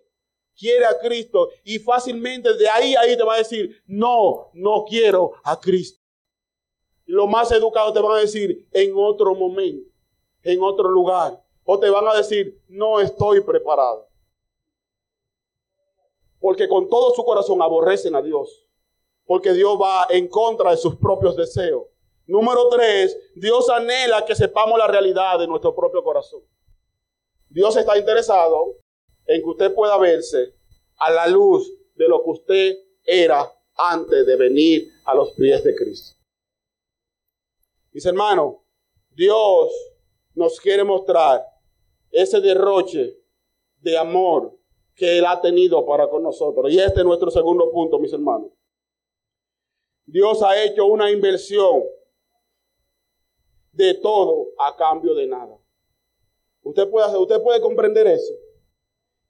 quiere 0.57 0.85
a 0.85 0.99
Cristo 0.99 1.51
y 1.65 1.79
fácilmente 1.79 2.55
de 2.55 2.69
ahí 2.69 2.95
ahí 2.95 3.17
te 3.17 3.23
va 3.23 3.35
a 3.35 3.39
decir, 3.39 3.83
no, 3.87 4.51
no 4.55 4.85
quiero 4.85 5.33
a 5.45 5.59
Cristo. 5.59 6.01
Y 7.07 7.13
lo 7.13 7.27
más 7.27 7.51
educado 7.53 7.93
te 7.93 8.01
van 8.01 8.13
a 8.13 8.21
decir 8.21 8.69
en 8.73 8.93
otro 8.97 9.35
momento, 9.35 9.91
en 10.43 10.63
otro 10.63 10.89
lugar. 10.89 11.43
O 11.65 11.79
te 11.79 11.91
van 11.91 12.07
a 12.09 12.15
decir, 12.15 12.61
no 12.69 13.01
estoy 13.01 13.41
preparado. 13.41 14.09
Porque 16.41 16.69
con 16.69 16.89
todo 16.89 17.15
su 17.15 17.25
corazón 17.25 17.63
aborrecen 17.63 18.17
a 18.17 18.23
Dios. 18.23 18.67
Porque 19.25 19.53
Dios 19.53 19.79
va 19.81 20.07
en 20.11 20.29
contra 20.29 20.73
de 20.73 20.77
sus 20.77 20.97
propios 20.97 21.37
deseos. 21.37 21.85
Número 22.27 22.69
tres, 22.69 23.17
Dios 23.35 23.69
anhela 23.71 24.25
que 24.25 24.35
sepamos 24.35 24.79
la 24.79 24.87
realidad 24.87 25.39
de 25.39 25.47
nuestro 25.47 25.75
propio 25.75 26.03
corazón. 26.03 26.43
Dios 27.49 27.77
está 27.77 27.97
interesado 27.99 28.77
en 29.27 29.43
que 29.43 29.49
usted 29.49 29.75
pueda 29.75 29.97
verse 29.99 30.55
a 30.99 31.11
la 31.11 31.27
luz 31.27 31.71
de 31.95 32.09
lo 32.09 32.23
que 32.23 32.31
usted 32.31 32.77
era 33.05 33.51
antes 33.77 34.27
de 34.27 34.37
venir 34.37 34.89
a 35.05 35.15
los 35.15 35.33
pies 35.33 35.63
de 35.65 35.75
Cristo. 35.75 36.17
Mis 37.93 38.05
hermanos, 38.07 38.57
Dios 39.11 39.73
nos 40.35 40.59
quiere 40.61 40.85
mostrar 40.85 41.45
ese 42.11 42.41
derroche 42.41 43.19
de 43.81 43.99
amor 43.99 44.57
que 44.95 45.19
Él 45.19 45.27
ha 45.27 45.41
tenido 45.41 45.85
para 45.85 46.09
con 46.09 46.23
nosotros. 46.23 46.73
Y 46.73 46.79
este 46.79 47.01
es 47.01 47.05
nuestro 47.05 47.31
segundo 47.31 47.71
punto, 47.71 47.99
mis 47.99 48.13
hermanos. 48.13 48.51
Dios 50.05 50.43
ha 50.43 50.63
hecho 50.63 50.87
una 50.87 51.11
inversión 51.11 51.83
de 53.73 53.95
todo 53.95 54.49
a 54.59 54.77
cambio 54.77 55.15
de 55.15 55.27
nada. 55.27 55.59
Usted 56.63 56.89
puede, 56.91 57.17
usted 57.17 57.43
puede 57.43 57.61
comprender 57.61 58.07
eso 58.07 58.33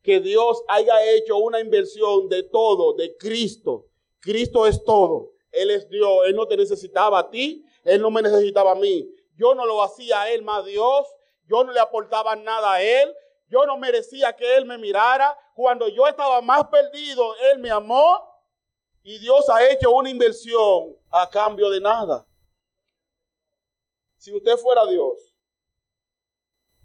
que 0.03 0.21
Dios 0.21 0.63
haya 0.69 0.95
hecho 1.13 1.37
una 1.37 1.61
inversión 1.61 2.29
de 2.29 2.43
todo, 2.43 2.95
de 2.95 3.17
Cristo. 3.17 3.87
Cristo 4.21 4.67
es 4.67 4.83
todo. 4.85 5.33
Él 5.51 5.71
es 5.71 5.89
Dios. 5.89 6.27
Él 6.27 6.35
no 6.35 6.47
te 6.47 6.57
necesitaba 6.57 7.21
a 7.21 7.31
ti. 7.31 7.65
Él 7.85 8.03
no 8.03 8.11
me 8.11 8.23
necesitaba 8.23 8.73
a 8.73 8.75
mí. 8.75 9.09
Yo 9.37 9.55
no 9.55 9.65
lo 9.65 9.83
hacía 9.83 10.23
a 10.23 10.31
Él 10.31 10.43
más 10.43 10.65
Dios. 10.65 11.07
Yo 11.49 11.63
no 11.65 11.73
le 11.73 11.81
aportaba 11.81 12.35
nada 12.35 12.75
a 12.75 12.83
Él. 12.83 13.15
Yo 13.49 13.65
no 13.67 13.79
merecía 13.79 14.35
que 14.35 14.57
Él 14.57 14.65
me 14.65 14.77
mirara. 14.77 15.37
Cuando 15.55 15.89
yo 15.89 16.07
estaba 16.07 16.41
más 16.41 16.67
perdido, 16.69 17.35
Él 17.53 17.61
me 17.61 17.71
amó. 17.71 18.29
Y 19.05 19.19
Dios 19.19 19.49
ha 19.51 19.69
hecho 19.71 19.91
una 19.93 20.11
inversión 20.11 20.97
a 21.11 21.29
cambio 21.29 21.71
de 21.71 21.81
nada. 21.81 22.27
Si 24.17 24.33
usted 24.33 24.57
fuera 24.57 24.87
Dios, 24.87 25.35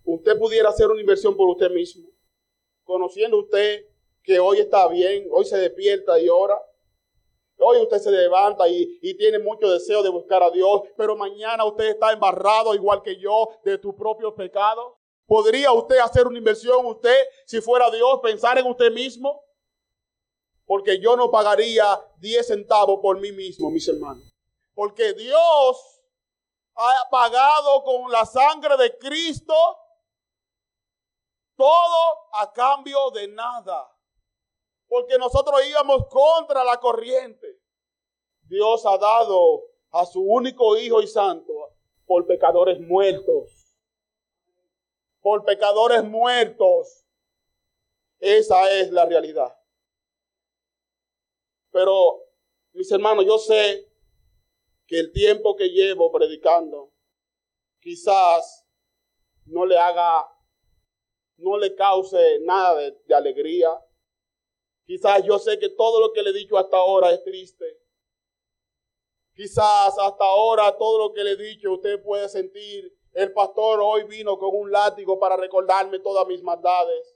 usted 0.04 0.38
pudiera 0.38 0.70
hacer 0.70 0.88
una 0.88 1.00
inversión 1.00 1.36
por 1.36 1.48
usted 1.50 1.70
mismo 1.70 2.17
conociendo 2.88 3.38
usted 3.38 3.86
que 4.24 4.40
hoy 4.40 4.60
está 4.60 4.88
bien, 4.88 5.28
hoy 5.32 5.46
se 5.46 5.58
despierta 5.58 6.20
y 6.20 6.28
ora. 6.30 6.60
Hoy 7.60 7.78
usted 7.82 7.98
se 7.98 8.12
levanta 8.12 8.68
y, 8.68 9.00
tiene 9.18 9.40
mucho 9.40 9.70
deseo 9.70 10.04
de 10.04 10.10
buscar 10.10 10.42
a 10.44 10.52
Dios, 10.52 10.82
pero 10.96 11.16
mañana 11.16 11.66
usted 11.66 11.90
está 11.90 12.12
embarrado 12.12 12.74
igual 12.74 13.02
que 13.02 13.20
yo 13.20 13.50
de 13.64 13.78
tus 13.78 13.94
propios 13.96 14.34
pecados. 14.34 14.94
¿Podría 15.26 15.72
usted 15.74 15.98
hacer 15.98 16.26
una 16.26 16.38
inversión 16.38 16.86
usted 16.86 17.18
si 17.46 17.60
fuera 17.60 17.90
Dios, 17.92 18.20
pensar 18.24 18.58
en 18.58 18.68
usted 18.68 18.92
mismo? 18.92 19.44
Porque 20.66 21.00
yo 21.00 21.16
no 21.18 21.32
pagaría 21.32 22.00
10 22.20 22.48
centavos 22.48 23.00
por 23.02 23.20
mí 23.20 23.32
mismo, 23.32 23.72
mis 23.72 23.88
hermanos. 23.88 24.24
Porque 24.74 25.14
Dios 25.14 26.02
ha 26.76 27.10
pagado 27.10 27.84
con 27.84 28.12
la 28.12 28.26
sangre 28.26 28.78
de 28.78 28.98
Cristo 28.98 29.56
todo 31.58 32.30
a 32.34 32.54
cambio 32.54 33.12
de 33.12 33.28
nada. 33.28 33.92
Porque 34.88 35.18
nosotros 35.18 35.60
íbamos 35.68 36.08
contra 36.08 36.64
la 36.64 36.80
corriente. 36.80 37.60
Dios 38.44 38.86
ha 38.86 38.98
dado 38.98 39.64
a 39.92 40.06
su 40.06 40.22
único 40.22 40.78
Hijo 40.78 41.02
y 41.02 41.08
Santo 41.08 41.54
por 42.06 42.26
pecadores 42.26 42.80
muertos. 42.80 43.78
Por 45.20 45.44
pecadores 45.44 46.04
muertos. 46.06 47.06
Esa 48.20 48.72
es 48.72 48.92
la 48.92 49.06
realidad. 49.06 49.54
Pero, 51.72 52.24
mis 52.72 52.90
hermanos, 52.92 53.26
yo 53.26 53.38
sé 53.38 53.92
que 54.88 55.00
el 55.00 55.12
tiempo 55.12 55.56
que 55.56 55.68
llevo 55.70 56.12
predicando 56.12 56.94
quizás 57.80 58.66
no 59.46 59.66
le 59.66 59.78
haga, 59.78 60.28
no 61.38 61.58
le 61.58 61.76
cause 61.76 62.40
nada 62.42 62.76
de, 62.76 63.16
alegría. 63.16 63.70
Quizás 64.86 65.24
yo 65.24 65.38
sé 65.40 65.60
que 65.60 65.70
todo 65.70 66.00
lo 66.00 66.14
que 66.14 66.24
le 66.24 66.32
he 66.32 66.34
dicho 66.34 66.58
hasta 66.58 66.78
ahora 66.78 67.12
es 67.12 67.24
triste. 67.24 67.66
Quizás 69.34 69.98
hasta 70.00 70.26
ahora 70.26 70.76
todo 70.78 71.08
lo 71.08 71.14
que 71.14 71.24
le 71.24 71.32
he 71.32 71.36
dicho 71.36 71.74
usted 71.74 72.02
puede 72.02 72.28
sentir, 72.28 72.92
el 73.14 73.34
pastor 73.34 73.80
hoy 73.82 74.04
vino 74.04 74.38
con 74.38 74.56
un 74.56 74.72
látigo 74.72 75.20
para 75.20 75.38
recordarme 75.38 76.00
todas 76.00 76.26
mis 76.28 76.42
maldades. 76.42 77.16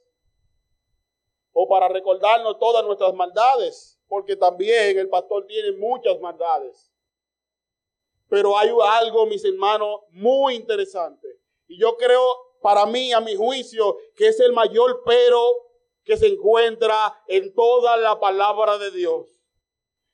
O 1.54 1.68
para 1.68 1.88
recordarnos 1.90 2.58
todas 2.60 2.86
nuestras 2.86 3.14
maldades, 3.14 4.00
porque 4.08 4.36
también 4.36 4.98
el 4.98 5.10
pastor 5.10 5.46
tiene 5.48 5.74
muchas 5.74 6.20
maldades. 6.20 6.92
Pero 8.30 8.58
hay 8.58 8.70
algo, 9.02 9.26
mis 9.26 9.44
hermanos, 9.44 10.02
muy 10.12 10.56
interesante. 10.56 11.28
Y 11.68 11.78
yo 11.78 11.98
creo, 11.98 12.22
para 12.62 12.86
mí, 12.86 13.14
a 13.14 13.20
mi 13.20 13.36
juicio, 13.36 13.98
que 14.16 14.28
es 14.28 14.40
el 14.40 14.54
mayor 14.54 15.02
pero 15.06 15.42
que 16.04 16.18
se 16.18 16.28
encuentra 16.28 17.22
en 17.28 17.54
toda 17.54 17.98
la 17.98 18.20
palabra 18.20 18.78
de 18.78 18.92
Dios. 18.92 19.28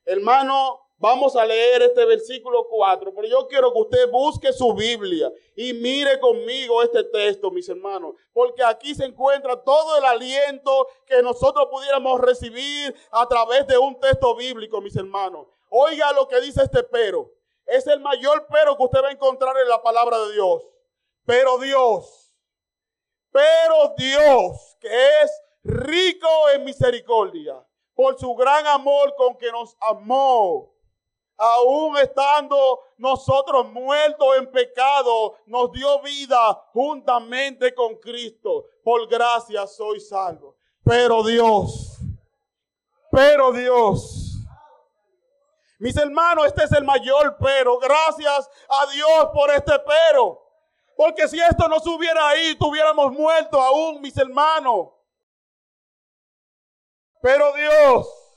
Hermano, 0.06 0.88
Vamos 1.00 1.36
a 1.36 1.46
leer 1.46 1.84
este 1.84 2.06
versículo 2.06 2.66
4, 2.68 3.14
pero 3.14 3.28
yo 3.28 3.48
quiero 3.48 3.72
que 3.72 3.82
usted 3.82 4.10
busque 4.10 4.52
su 4.52 4.74
Biblia 4.74 5.32
y 5.56 5.74
mire 5.74 6.20
conmigo 6.20 6.82
este 6.82 7.04
texto, 7.04 7.52
mis 7.52 7.70
hermanos, 7.70 8.16
porque 8.34 8.64
aquí 8.64 8.96
se 8.96 9.06
encuentra 9.06 9.62
todo 9.64 9.96
el 9.98 10.06
aliento 10.06 10.88
que 11.06 11.22
nosotros 11.22 11.68
pudiéramos 11.70 12.20
recibir 12.20 12.96
a 13.12 13.28
través 13.28 13.68
de 13.68 13.78
un 13.78 14.00
texto 14.00 14.36
bíblico, 14.36 14.82
mis 14.82 14.96
hermanos. 14.96 15.46
Oiga 15.70 16.12
lo 16.14 16.28
que 16.28 16.42
dice 16.42 16.64
este 16.64 16.82
pero. 16.82 17.32
Es 17.68 17.86
el 17.86 18.00
mayor 18.00 18.48
pero 18.52 18.76
que 18.76 18.84
usted 18.84 19.04
va 19.04 19.10
a 19.10 19.12
encontrar 19.12 19.56
en 19.60 19.70
la 19.70 19.84
palabra 19.84 20.18
de 20.18 20.34
Dios. 20.34 20.64
Pero 21.26 21.60
Dios, 21.60 22.27
pero 23.38 23.94
Dios, 23.96 24.78
que 24.80 24.88
es 25.22 25.44
rico 25.64 26.28
en 26.56 26.64
misericordia, 26.64 27.64
por 27.94 28.18
su 28.18 28.34
gran 28.34 28.66
amor 28.66 29.14
con 29.16 29.38
que 29.38 29.52
nos 29.52 29.78
amó 29.80 30.74
aún 31.38 31.96
estando 31.98 32.80
nosotros 32.98 33.70
muertos 33.72 34.28
en 34.40 34.52
pecado, 34.52 35.36
nos 35.46 35.72
dio 35.72 36.02
vida 36.02 36.54
juntamente 36.74 37.76
con 37.76 37.98
Cristo. 37.98 38.66
Por 38.84 39.08
gracia 39.08 39.68
soy 39.68 40.00
salvo. 40.00 40.56
Pero 40.84 41.24
Dios, 41.24 42.00
pero 43.12 43.52
Dios. 43.52 44.34
Mis 45.78 45.96
hermanos, 45.96 46.48
este 46.48 46.64
es 46.64 46.72
el 46.72 46.84
mayor 46.84 47.38
pero. 47.40 47.78
Gracias 47.78 48.50
a 48.68 48.92
Dios 48.92 49.30
por 49.32 49.52
este 49.52 49.74
pero. 49.80 50.47
Porque 50.98 51.30
si 51.30 51.40
esto 51.40 51.70
no 51.70 51.80
se 51.80 51.90
hubiera 51.90 52.28
ahí, 52.28 52.56
tuviéramos 52.56 53.14
muerto 53.14 53.62
aún, 53.62 54.02
mis 54.02 54.18
hermanos. 54.18 54.90
Pero 57.22 57.54
Dios 57.54 58.28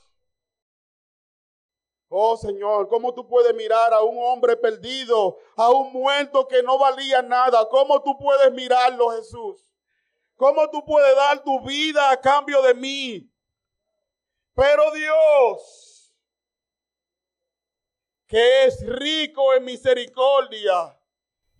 Oh 2.12 2.36
Señor, 2.36 2.88
¿cómo 2.88 3.14
tú 3.14 3.24
puedes 3.28 3.54
mirar 3.54 3.94
a 3.94 4.02
un 4.02 4.18
hombre 4.18 4.56
perdido, 4.56 5.38
a 5.54 5.70
un 5.70 5.92
muerto 5.92 6.48
que 6.48 6.60
no 6.60 6.76
valía 6.76 7.22
nada? 7.22 7.68
¿Cómo 7.68 8.02
tú 8.02 8.18
puedes 8.18 8.52
mirarlo, 8.52 9.10
Jesús? 9.10 9.64
¿Cómo 10.34 10.68
tú 10.70 10.84
puedes 10.84 11.14
dar 11.14 11.44
tu 11.44 11.60
vida 11.60 12.10
a 12.10 12.20
cambio 12.20 12.62
de 12.62 12.74
mí? 12.74 13.32
Pero 14.56 14.90
Dios, 14.90 16.12
que 18.26 18.64
es 18.64 18.84
rico 18.84 19.54
en 19.54 19.64
misericordia 19.64 20.99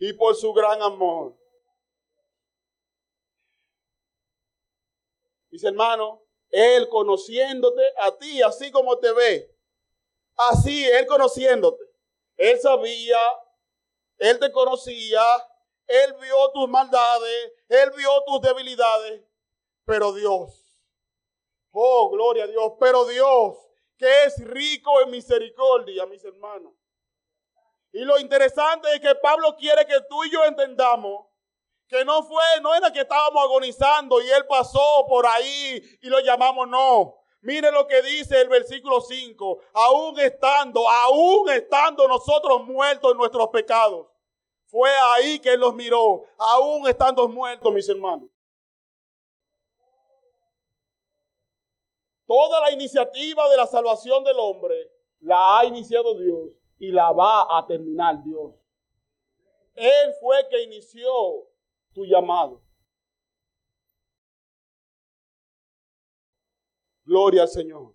y 0.00 0.12
por 0.14 0.34
su 0.34 0.52
gran 0.52 0.82
amor. 0.82 1.36
Mis 5.50 5.62
hermanos, 5.62 6.20
Él 6.48 6.88
conociéndote 6.88 7.82
a 8.00 8.16
ti, 8.16 8.42
así 8.42 8.72
como 8.72 8.98
te 8.98 9.12
ve, 9.12 9.56
Así, 10.48 10.86
Él 10.86 11.06
conociéndote. 11.06 11.84
Él 12.36 12.58
sabía, 12.58 13.18
Él 14.16 14.38
te 14.38 14.50
conocía, 14.50 15.22
Él 15.86 16.14
vio 16.18 16.50
tus 16.52 16.66
maldades, 16.66 17.52
Él 17.68 17.90
vio 17.94 18.10
tus 18.26 18.40
debilidades, 18.40 19.22
pero 19.84 20.14
Dios, 20.14 20.74
oh, 21.72 22.08
gloria 22.08 22.44
a 22.44 22.46
Dios, 22.46 22.72
pero 22.80 23.04
Dios, 23.04 23.58
que 23.98 24.24
es 24.24 24.42
rico 24.46 25.02
en 25.02 25.10
misericordia, 25.10 26.06
mis 26.06 26.24
hermanos. 26.24 26.72
Y 27.92 28.00
lo 28.04 28.18
interesante 28.18 28.92
es 28.94 29.00
que 29.00 29.14
Pablo 29.16 29.56
quiere 29.56 29.84
que 29.86 30.00
tú 30.08 30.24
y 30.24 30.30
yo 30.30 30.44
entendamos 30.44 31.26
que 31.90 32.04
no 32.04 32.22
fue, 32.22 32.44
no 32.62 32.72
era 32.72 32.92
que 32.92 33.00
estábamos 33.00 33.42
agonizando 33.42 34.22
y 34.22 34.30
él 34.30 34.46
pasó 34.46 35.04
por 35.08 35.26
ahí 35.26 35.82
y 36.00 36.08
lo 36.08 36.20
llamamos, 36.20 36.68
no. 36.68 37.16
Mire 37.42 37.72
lo 37.72 37.86
que 37.88 38.00
dice 38.02 38.40
el 38.40 38.48
versículo 38.48 39.00
5. 39.00 39.58
Aún 39.72 40.20
estando, 40.20 40.88
aún 40.88 41.48
estando 41.50 42.06
nosotros 42.06 42.64
muertos 42.64 43.10
en 43.10 43.18
nuestros 43.18 43.48
pecados. 43.48 44.06
Fue 44.66 44.90
ahí 45.14 45.40
que 45.40 45.54
Él 45.54 45.60
los 45.60 45.74
miró. 45.74 46.22
Aún 46.38 46.86
estando 46.86 47.26
muertos, 47.28 47.72
mis 47.72 47.88
hermanos. 47.88 48.28
Toda 52.26 52.60
la 52.60 52.70
iniciativa 52.70 53.48
de 53.48 53.56
la 53.56 53.66
salvación 53.66 54.22
del 54.22 54.38
hombre 54.38 54.76
la 55.20 55.58
ha 55.58 55.64
iniciado 55.64 56.14
Dios 56.14 56.50
y 56.80 56.90
la 56.90 57.12
va 57.12 57.58
a 57.58 57.66
terminar 57.66 58.24
Dios. 58.24 58.54
Él 59.74 60.14
fue 60.18 60.36
que 60.50 60.62
inició 60.62 61.46
tu 61.92 62.04
llamado. 62.06 62.62
Gloria 67.04 67.42
al 67.42 67.48
Señor. 67.48 67.94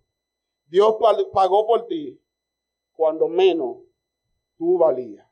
Dios 0.66 0.96
pagó 1.32 1.66
por 1.66 1.86
ti 1.86 2.20
cuando 2.92 3.28
menos 3.28 3.78
tú 4.56 4.78
valías. 4.78 5.26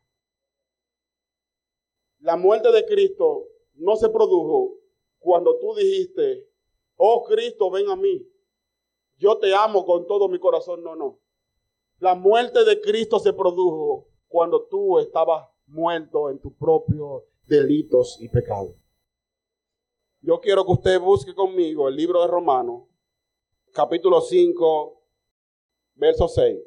La 2.19 2.37
muerte 2.37 2.73
de 2.73 2.85
Cristo 2.87 3.47
no 3.75 3.97
se 3.97 4.09
produjo 4.09 4.79
cuando 5.21 5.59
tú 5.59 5.75
dijiste, 5.75 6.49
oh 6.97 7.25
Cristo, 7.25 7.71
ven 7.71 7.89
a 7.89 7.97
mí. 7.97 8.27
Yo 9.17 9.39
te 9.39 9.55
amo 9.55 9.85
con 9.85 10.07
todo 10.07 10.29
mi 10.29 10.41
corazón. 10.41 10.83
No, 10.83 10.97
no. 10.97 11.21
La 12.05 12.15
muerte 12.15 12.67
de 12.67 12.83
Cristo 12.83 13.19
se 13.19 13.33
produjo 13.33 14.11
cuando 14.29 14.67
tú 14.67 14.99
estabas 14.99 15.49
muerto 15.65 16.29
en 16.29 16.39
tus 16.39 16.53
propios 16.53 17.23
delitos 17.47 18.19
y 18.21 18.29
pecados. 18.29 18.75
Yo 20.21 20.39
quiero 20.39 20.67
que 20.67 20.73
usted 20.73 21.01
busque 21.01 21.35
conmigo 21.35 21.89
el 21.89 21.97
libro 21.97 22.21
de 22.21 22.27
Romanos, 22.27 22.83
capítulo 23.73 24.21
5, 24.21 25.03
verso 25.95 26.29
6. 26.29 26.59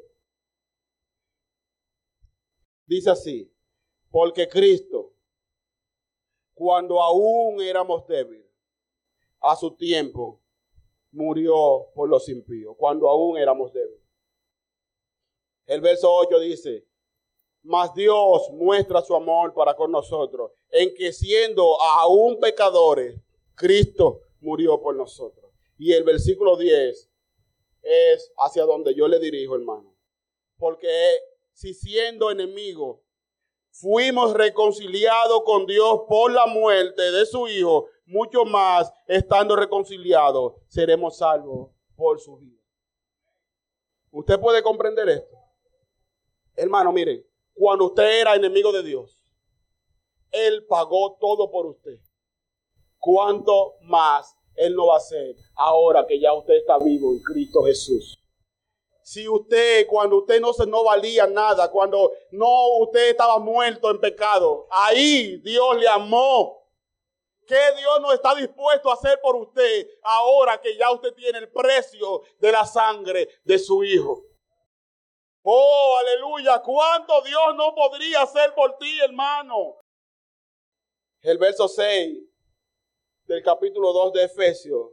Dice 2.86 3.10
así, 3.10 3.48
porque 4.10 4.48
Cristo, 4.48 5.14
cuando 6.52 7.00
aún 7.00 7.60
éramos 7.60 8.04
débiles, 8.08 8.50
a 9.38 9.54
su 9.54 9.76
tiempo 9.76 10.42
murió 11.12 11.92
por 11.94 12.08
los 12.08 12.28
impíos, 12.28 12.74
cuando 12.76 13.08
aún 13.08 13.38
éramos 13.38 13.72
débiles. 13.72 14.07
El 15.68 15.82
verso 15.82 16.10
8 16.10 16.40
dice, 16.40 16.86
mas 17.62 17.92
Dios 17.92 18.48
muestra 18.52 19.02
su 19.02 19.14
amor 19.14 19.52
para 19.52 19.74
con 19.76 19.92
nosotros, 19.92 20.50
en 20.70 20.94
que 20.94 21.12
siendo 21.12 21.78
aún 21.82 22.40
pecadores, 22.40 23.20
Cristo 23.54 24.22
murió 24.40 24.80
por 24.80 24.96
nosotros. 24.96 25.52
Y 25.76 25.92
el 25.92 26.04
versículo 26.04 26.56
10 26.56 27.10
es 27.82 28.32
hacia 28.38 28.64
donde 28.64 28.94
yo 28.94 29.06
le 29.08 29.18
dirijo, 29.18 29.56
hermano. 29.56 29.94
Porque 30.56 30.88
si 31.52 31.74
siendo 31.74 32.30
enemigos 32.30 33.00
fuimos 33.70 34.32
reconciliados 34.32 35.42
con 35.44 35.66
Dios 35.66 36.00
por 36.08 36.32
la 36.32 36.46
muerte 36.46 37.12
de 37.12 37.26
su 37.26 37.46
Hijo, 37.46 37.88
mucho 38.06 38.46
más 38.46 38.90
estando 39.06 39.54
reconciliados, 39.54 40.54
seremos 40.66 41.18
salvos 41.18 41.72
por 41.94 42.18
su 42.18 42.38
vida. 42.38 42.58
¿Usted 44.10 44.40
puede 44.40 44.62
comprender 44.62 45.10
esto? 45.10 45.37
Hermano, 46.58 46.92
mire, 46.92 47.24
cuando 47.54 47.86
usted 47.86 48.20
era 48.20 48.34
enemigo 48.34 48.72
de 48.72 48.82
Dios, 48.82 49.16
Él 50.32 50.66
pagó 50.66 51.16
todo 51.20 51.48
por 51.52 51.66
usted. 51.66 52.00
¿Cuánto 52.98 53.76
más 53.82 54.36
Él 54.56 54.74
no 54.74 54.88
va 54.88 54.94
a 54.94 54.98
hacer 54.98 55.36
ahora 55.54 56.04
que 56.04 56.18
ya 56.18 56.32
usted 56.32 56.54
está 56.54 56.76
vivo 56.78 57.12
en 57.12 57.22
Cristo 57.22 57.62
Jesús? 57.62 58.18
Si 59.02 59.28
usted, 59.28 59.86
cuando 59.86 60.18
usted 60.18 60.40
no, 60.40 60.52
se, 60.52 60.66
no 60.66 60.82
valía 60.82 61.28
nada, 61.28 61.70
cuando 61.70 62.10
no 62.32 62.78
usted 62.78 63.10
estaba 63.10 63.38
muerto 63.38 63.88
en 63.92 64.00
pecado, 64.00 64.66
ahí 64.68 65.36
Dios 65.36 65.76
le 65.78 65.86
amó. 65.86 66.58
¿Qué 67.46 67.54
Dios 67.78 68.00
no 68.00 68.12
está 68.12 68.34
dispuesto 68.34 68.90
a 68.90 68.94
hacer 68.94 69.20
por 69.22 69.36
usted 69.36 69.88
ahora 70.02 70.60
que 70.60 70.76
ya 70.76 70.90
usted 70.90 71.14
tiene 71.14 71.38
el 71.38 71.52
precio 71.52 72.22
de 72.40 72.50
la 72.50 72.66
sangre 72.66 73.28
de 73.44 73.58
su 73.60 73.84
Hijo? 73.84 74.27
Oh, 75.50 75.96
aleluya. 75.98 76.60
¿Cuánto 76.60 77.22
Dios 77.22 77.56
no 77.56 77.74
podría 77.74 78.20
hacer 78.20 78.52
por 78.54 78.76
ti, 78.76 78.98
hermano? 79.02 79.80
El 81.22 81.38
verso 81.38 81.66
6 81.66 82.18
del 83.24 83.42
capítulo 83.42 83.94
2 83.94 84.12
de 84.12 84.24
Efesios 84.24 84.90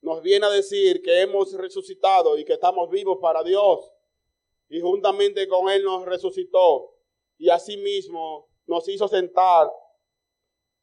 nos 0.00 0.22
viene 0.22 0.46
a 0.46 0.48
decir 0.48 1.02
que 1.02 1.20
hemos 1.20 1.52
resucitado 1.52 2.38
y 2.38 2.46
que 2.46 2.54
estamos 2.54 2.88
vivos 2.88 3.18
para 3.20 3.42
Dios. 3.42 3.92
Y 4.70 4.80
juntamente 4.80 5.46
con 5.48 5.68
Él 5.68 5.84
nos 5.84 6.06
resucitó. 6.06 6.96
Y 7.36 7.50
asimismo 7.50 8.48
nos 8.64 8.88
hizo 8.88 9.06
sentar 9.06 9.70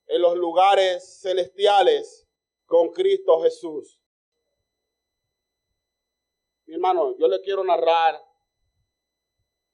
en 0.05 0.21
los 0.21 0.37
lugares 0.37 1.21
celestiales 1.21 2.27
con 2.67 2.91
Cristo 2.91 3.41
Jesús. 3.41 3.98
Mi 6.69 6.75
hermano, 6.75 7.17
yo 7.17 7.27
le 7.27 7.41
quiero 7.41 7.63
narrar 7.63 8.23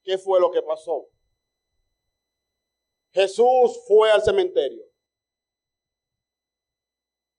qué 0.02 0.18
fue 0.18 0.40
lo 0.40 0.50
que 0.50 0.62
pasó. 0.62 1.06
Jesús 3.12 3.84
fue 3.86 4.10
al 4.10 4.22
cementerio. 4.22 4.82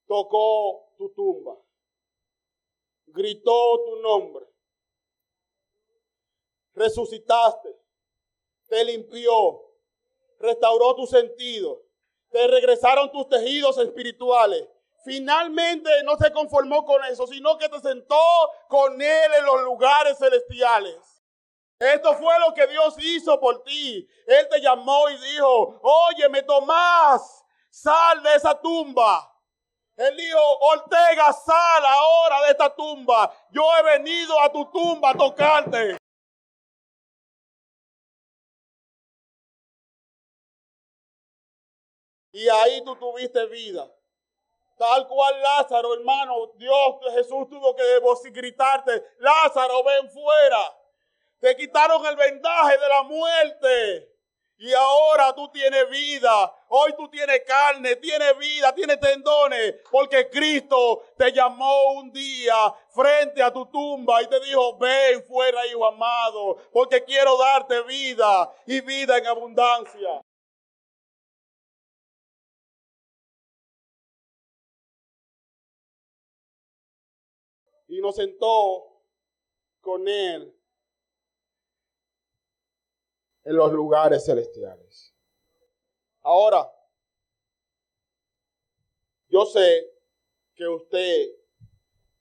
Tocó 0.05 0.93
tu 0.97 1.09
tumba 1.13 1.57
gritó 3.17 3.83
tu 3.83 3.95
nombre. 3.97 4.45
Resucitaste, 6.73 7.75
te 8.67 8.85
limpió, 8.85 9.63
restauró 10.37 10.95
tu 10.95 11.07
sentido, 11.07 11.83
te 12.29 12.47
regresaron 12.47 13.11
tus 13.11 13.27
tejidos 13.27 13.79
espirituales. 13.79 14.69
Finalmente 15.07 15.89
no 16.03 16.17
se 16.17 16.33
conformó 16.33 16.83
con 16.83 17.01
eso, 17.05 17.25
sino 17.27 17.57
que 17.57 17.69
te 17.69 17.79
sentó 17.79 18.19
con 18.67 19.01
Él 19.01 19.31
en 19.37 19.45
los 19.45 19.61
lugares 19.61 20.17
celestiales. 20.17 21.23
Esto 21.79 22.13
fue 22.15 22.37
lo 22.39 22.53
que 22.53 22.67
Dios 22.67 22.93
hizo 22.99 23.39
por 23.39 23.63
ti. 23.63 24.05
Él 24.27 24.49
te 24.49 24.59
llamó 24.59 25.09
y 25.09 25.17
dijo, 25.31 25.79
óyeme 25.81 26.43
Tomás, 26.43 27.45
sal 27.69 28.21
de 28.21 28.35
esa 28.35 28.59
tumba. 28.59 29.33
Él 29.95 30.17
dijo, 30.17 30.39
Ortega, 30.73 31.31
sal 31.31 31.85
ahora 31.85 32.41
de 32.41 32.51
esta 32.51 32.75
tumba. 32.75 33.33
Yo 33.49 33.63
he 33.77 33.83
venido 33.83 34.37
a 34.41 34.51
tu 34.51 34.69
tumba 34.71 35.11
a 35.11 35.17
tocarte. 35.17 35.95
Y 42.33 42.49
ahí 42.49 42.83
tú 42.83 42.93
tuviste 42.97 43.45
vida. 43.45 43.89
Tal 44.77 45.07
cual 45.07 45.41
Lázaro, 45.41 45.95
hermano, 45.95 46.51
Dios, 46.55 46.97
Jesús 47.13 47.49
tuvo 47.49 47.75
que 47.75 48.29
gritarte, 48.29 49.03
Lázaro, 49.17 49.83
ven 49.83 50.09
fuera. 50.11 50.77
Te 51.39 51.55
quitaron 51.55 52.05
el 52.05 52.15
vendaje 52.15 52.77
de 52.77 52.87
la 52.87 53.03
muerte. 53.03 54.17
Y 54.59 54.73
ahora 54.73 55.33
tú 55.33 55.49
tienes 55.49 55.87
vida. 55.89 56.53
Hoy 56.69 56.93
tú 56.97 57.07
tienes 57.09 57.41
carne, 57.45 57.95
tienes 57.95 58.37
vida, 58.37 58.73
tienes 58.73 58.99
tendones. 58.99 59.75
Porque 59.91 60.29
Cristo 60.29 61.03
te 61.15 61.31
llamó 61.31 61.93
un 61.93 62.11
día 62.11 62.55
frente 62.89 63.41
a 63.43 63.53
tu 63.53 63.67
tumba 63.67 64.21
y 64.21 64.27
te 64.27 64.39
dijo, 64.39 64.77
ven 64.77 65.23
fuera, 65.25 65.65
hijo 65.67 65.85
amado. 65.85 66.57
Porque 66.71 67.03
quiero 67.03 67.37
darte 67.37 67.81
vida 67.83 68.51
y 68.65 68.81
vida 68.81 69.17
en 69.17 69.27
abundancia. 69.27 70.21
Y 77.87 78.01
nos 78.01 78.15
sentó 78.15 79.01
con 79.81 80.07
él 80.07 80.53
en 83.43 83.55
los 83.55 83.71
lugares 83.71 84.25
celestiales. 84.25 85.15
Ahora, 86.21 86.69
yo 89.29 89.45
sé 89.45 89.89
que 90.55 90.67
usted 90.67 91.27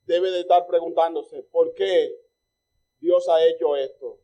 debe 0.03 0.31
de 0.31 0.41
estar 0.41 0.67
preguntándose, 0.67 1.43
¿por 1.45 1.75
qué 1.75 2.17
Dios 3.01 3.29
ha 3.29 3.45
hecho 3.45 3.75
esto 3.77 4.21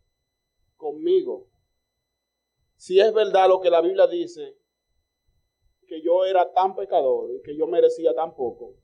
conmigo? 0.76 1.48
Si 2.76 3.00
es 3.00 3.12
verdad 3.12 3.48
lo 3.48 3.60
que 3.60 3.70
la 3.70 3.80
Biblia 3.80 4.06
dice, 4.06 4.56
que 5.86 6.00
yo 6.02 6.24
era 6.24 6.52
tan 6.52 6.74
pecador 6.74 7.30
y 7.32 7.42
que 7.42 7.56
yo 7.56 7.66
merecía 7.66 8.14
tan 8.14 8.34
poco, 8.34 8.76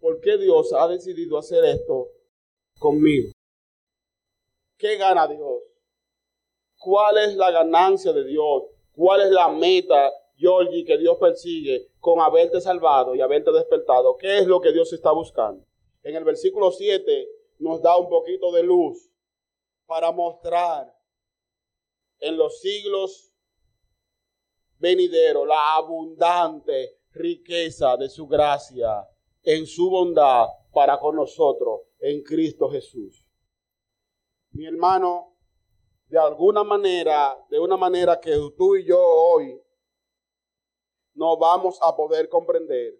¿por 0.00 0.20
qué 0.20 0.36
Dios 0.36 0.72
ha 0.72 0.88
decidido 0.88 1.38
hacer 1.38 1.64
esto 1.64 2.08
conmigo? 2.78 3.32
¿Qué 4.76 4.96
gana 4.96 5.26
Dios? 5.26 5.62
¿Cuál 6.78 7.18
es 7.18 7.34
la 7.34 7.50
ganancia 7.50 8.12
de 8.12 8.24
Dios? 8.24 8.64
¿Cuál 8.92 9.22
es 9.22 9.30
la 9.30 9.48
meta, 9.48 10.12
Georgie, 10.36 10.84
que 10.84 10.96
Dios 10.98 11.18
persigue 11.18 11.88
con 11.98 12.20
haberte 12.20 12.60
salvado 12.60 13.14
y 13.14 13.20
haberte 13.20 13.50
despertado? 13.50 14.16
¿Qué 14.16 14.38
es 14.38 14.46
lo 14.46 14.60
que 14.60 14.72
Dios 14.72 14.92
está 14.92 15.10
buscando? 15.10 15.64
En 16.02 16.14
el 16.14 16.24
versículo 16.24 16.70
7 16.70 17.28
nos 17.58 17.82
da 17.82 17.96
un 17.96 18.08
poquito 18.08 18.52
de 18.52 18.62
luz 18.62 19.10
para 19.86 20.12
mostrar 20.12 20.94
en 22.20 22.36
los 22.36 22.60
siglos 22.60 23.32
venideros 24.78 25.46
la 25.46 25.74
abundante 25.74 27.00
riqueza 27.12 27.96
de 27.96 28.08
su 28.08 28.26
gracia 28.28 29.08
en 29.42 29.66
su 29.66 29.90
bondad 29.90 30.46
para 30.72 30.98
con 30.98 31.16
nosotros 31.16 31.80
en 32.00 32.22
Cristo 32.22 32.70
Jesús. 32.70 33.26
Mi 34.50 34.66
hermano, 34.66 35.36
de 36.06 36.18
alguna 36.18 36.64
manera, 36.64 37.36
de 37.50 37.58
una 37.58 37.76
manera 37.76 38.18
que 38.20 38.32
tú 38.56 38.76
y 38.76 38.84
yo 38.84 38.98
hoy 39.00 39.60
no 41.14 41.36
vamos 41.36 41.78
a 41.82 41.94
poder 41.96 42.28
comprender, 42.28 42.94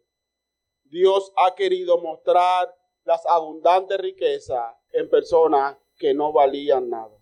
Dios 0.85 1.33
ha 1.37 1.55
querido 1.55 1.99
mostrar 1.99 2.75
las 3.05 3.25
abundantes 3.27 3.99
riquezas 3.99 4.75
en 4.91 5.09
personas 5.09 5.77
que 5.97 6.15
no 6.15 6.33
valían 6.33 6.89
nada. 6.89 7.17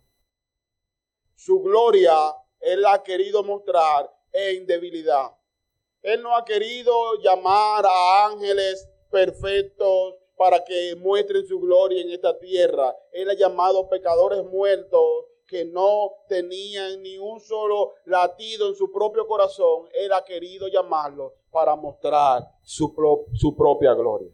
Su 1.34 1.60
gloria 1.60 2.14
Él 2.60 2.84
ha 2.86 3.02
querido 3.02 3.42
mostrar 3.42 4.10
en 4.32 4.66
debilidad. 4.66 5.36
Él 6.02 6.22
no 6.22 6.36
ha 6.36 6.44
querido 6.44 6.92
llamar 7.20 7.84
a 7.86 8.26
ángeles 8.26 8.88
perfectos 9.16 10.14
para 10.36 10.62
que 10.62 10.94
muestren 10.96 11.46
su 11.46 11.58
gloria 11.58 12.02
en 12.02 12.10
esta 12.10 12.38
tierra. 12.38 12.94
Él 13.12 13.30
ha 13.30 13.34
llamado 13.34 13.88
pecadores 13.88 14.44
muertos 14.44 15.24
que 15.46 15.64
no 15.64 16.10
tenían 16.28 17.02
ni 17.02 17.16
un 17.16 17.40
solo 17.40 17.94
latido 18.04 18.68
en 18.68 18.74
su 18.74 18.92
propio 18.92 19.26
corazón, 19.26 19.88
Él 19.94 20.12
ha 20.12 20.22
querido 20.22 20.68
llamarlo 20.68 21.32
para 21.50 21.74
mostrar 21.76 22.42
su, 22.62 22.94
su 23.32 23.56
propia 23.56 23.94
gloria. 23.94 24.30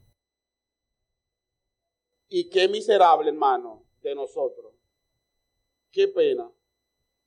Y 2.28 2.48
qué 2.48 2.66
miserable, 2.66 3.28
hermano, 3.28 3.84
de 4.00 4.16
nosotros. 4.16 4.72
Qué 5.92 6.08
pena 6.08 6.50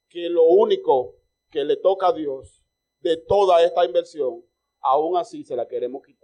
que 0.10 0.28
lo 0.28 0.44
único 0.44 1.16
que 1.50 1.64
le 1.64 1.78
toca 1.78 2.08
a 2.08 2.14
Dios 2.14 2.62
de 3.00 3.16
toda 3.16 3.64
esta 3.64 3.86
inversión, 3.86 4.44
aún 4.82 5.16
así 5.16 5.46
se 5.46 5.56
la 5.56 5.68
queremos 5.68 6.04
quitar. 6.04 6.15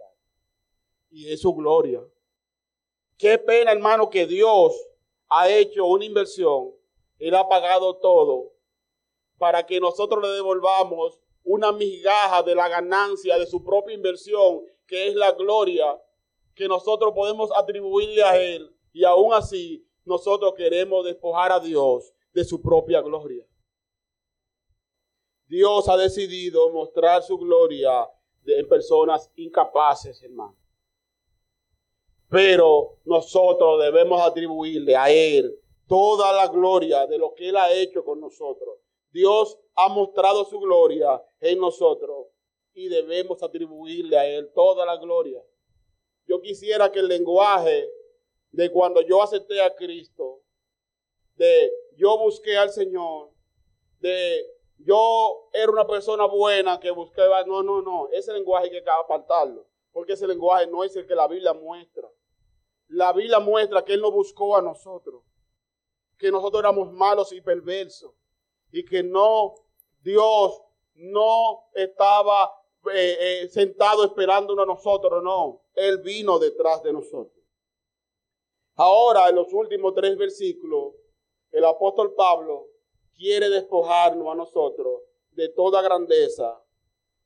Y 1.12 1.32
es 1.32 1.42
su 1.42 1.54
gloria. 1.54 2.02
Qué 3.16 3.38
pena, 3.38 3.70
hermano, 3.70 4.10
que 4.10 4.26
Dios 4.26 4.74
ha 5.28 5.48
hecho 5.48 5.86
una 5.86 6.04
inversión 6.04 6.72
él 7.22 7.36
ha 7.36 7.48
pagado 7.48 7.98
todo 7.98 8.52
para 9.38 9.64
que 9.64 9.78
nosotros 9.78 10.20
le 10.20 10.30
devolvamos 10.30 11.20
una 11.44 11.70
migaja 11.70 12.42
de 12.42 12.52
la 12.52 12.68
ganancia 12.68 13.38
de 13.38 13.46
su 13.46 13.62
propia 13.62 13.94
inversión, 13.94 14.64
que 14.88 15.06
es 15.06 15.14
la 15.14 15.30
gloria 15.30 16.02
que 16.52 16.66
nosotros 16.66 17.12
podemos 17.14 17.50
atribuirle 17.56 18.24
a 18.24 18.36
Él. 18.36 18.76
Y 18.92 19.04
aún 19.04 19.32
así, 19.32 19.86
nosotros 20.04 20.54
queremos 20.56 21.04
despojar 21.04 21.52
a 21.52 21.60
Dios 21.60 22.12
de 22.32 22.44
su 22.44 22.60
propia 22.60 23.00
gloria. 23.00 23.46
Dios 25.46 25.88
ha 25.88 25.96
decidido 25.96 26.72
mostrar 26.72 27.22
su 27.22 27.38
gloria 27.38 28.10
en 28.44 28.68
personas 28.68 29.30
incapaces, 29.36 30.20
hermano. 30.24 30.56
Pero 32.32 32.96
nosotros 33.04 33.78
debemos 33.82 34.18
atribuirle 34.22 34.96
a 34.96 35.10
Él 35.10 35.54
toda 35.86 36.32
la 36.32 36.48
gloria 36.48 37.06
de 37.06 37.18
lo 37.18 37.34
que 37.34 37.50
Él 37.50 37.58
ha 37.58 37.70
hecho 37.70 38.02
con 38.06 38.20
nosotros. 38.20 38.78
Dios 39.10 39.58
ha 39.74 39.90
mostrado 39.90 40.46
su 40.46 40.58
gloria 40.58 41.22
en 41.40 41.58
nosotros 41.58 42.28
y 42.72 42.88
debemos 42.88 43.42
atribuirle 43.42 44.16
a 44.16 44.26
Él 44.26 44.50
toda 44.54 44.86
la 44.86 44.96
gloria. 44.96 45.44
Yo 46.26 46.40
quisiera 46.40 46.90
que 46.90 47.00
el 47.00 47.08
lenguaje 47.08 47.86
de 48.50 48.72
cuando 48.72 49.02
yo 49.02 49.22
acepté 49.22 49.60
a 49.60 49.74
Cristo, 49.74 50.40
de 51.34 51.70
yo 51.98 52.16
busqué 52.16 52.56
al 52.56 52.70
Señor, 52.70 53.28
de 54.00 54.42
yo 54.78 55.50
era 55.52 55.70
una 55.70 55.86
persona 55.86 56.24
buena 56.24 56.80
que 56.80 56.92
buscaba, 56.92 57.44
no, 57.44 57.62
no, 57.62 57.82
no, 57.82 58.08
ese 58.10 58.32
lenguaje 58.32 58.70
hay 58.70 58.82
que 58.82 58.90
apartarlo, 58.90 59.66
porque 59.92 60.14
ese 60.14 60.26
lenguaje 60.26 60.66
no 60.66 60.82
es 60.82 60.96
el 60.96 61.06
que 61.06 61.14
la 61.14 61.28
Biblia 61.28 61.52
muestra. 61.52 62.08
La 62.88 63.12
Biblia 63.12 63.40
muestra 63.40 63.84
que 63.84 63.94
Él 63.94 64.00
nos 64.00 64.12
buscó 64.12 64.56
a 64.56 64.62
nosotros, 64.62 65.22
que 66.18 66.30
nosotros 66.30 66.60
éramos 66.60 66.92
malos 66.92 67.32
y 67.32 67.40
perversos, 67.40 68.12
y 68.70 68.84
que 68.84 69.02
no, 69.02 69.54
Dios 70.02 70.60
no 70.94 71.68
estaba 71.74 72.52
eh, 72.92 73.42
eh, 73.42 73.48
sentado 73.48 74.04
esperándonos 74.04 74.64
a 74.64 74.66
nosotros, 74.66 75.22
no, 75.22 75.62
Él 75.74 75.98
vino 75.98 76.38
detrás 76.38 76.82
de 76.82 76.92
nosotros. 76.92 77.42
Ahora, 78.76 79.28
en 79.28 79.36
los 79.36 79.52
últimos 79.52 79.94
tres 79.94 80.16
versículos, 80.16 80.94
el 81.50 81.64
apóstol 81.64 82.14
Pablo 82.14 82.68
quiere 83.14 83.50
despojarnos 83.50 84.28
a 84.28 84.34
nosotros 84.34 85.02
de 85.30 85.48
toda 85.50 85.82
grandeza 85.82 86.60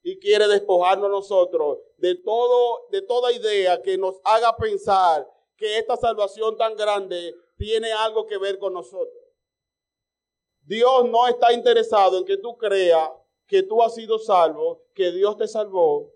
y 0.02 0.18
quiere 0.18 0.48
despojarnos 0.48 1.06
a 1.06 1.12
nosotros 1.12 1.78
de 1.96 2.16
todo 2.16 2.88
de 2.90 3.02
toda 3.02 3.32
idea 3.32 3.80
que 3.82 3.96
nos 3.96 4.20
haga 4.24 4.56
pensar 4.56 5.26
que 5.56 5.78
esta 5.78 5.96
salvación 5.96 6.56
tan 6.56 6.76
grande 6.76 7.34
tiene 7.56 7.92
algo 7.92 8.26
que 8.26 8.38
ver 8.38 8.58
con 8.58 8.72
nosotros. 8.72 9.22
Dios 10.62 11.08
no 11.08 11.26
está 11.28 11.52
interesado 11.52 12.18
en 12.18 12.24
que 12.24 12.36
tú 12.36 12.56
creas 12.56 13.10
que 13.46 13.62
tú 13.62 13.80
has 13.82 13.94
sido 13.94 14.18
salvo, 14.18 14.82
que 14.94 15.12
Dios 15.12 15.36
te 15.36 15.46
salvó 15.46 16.12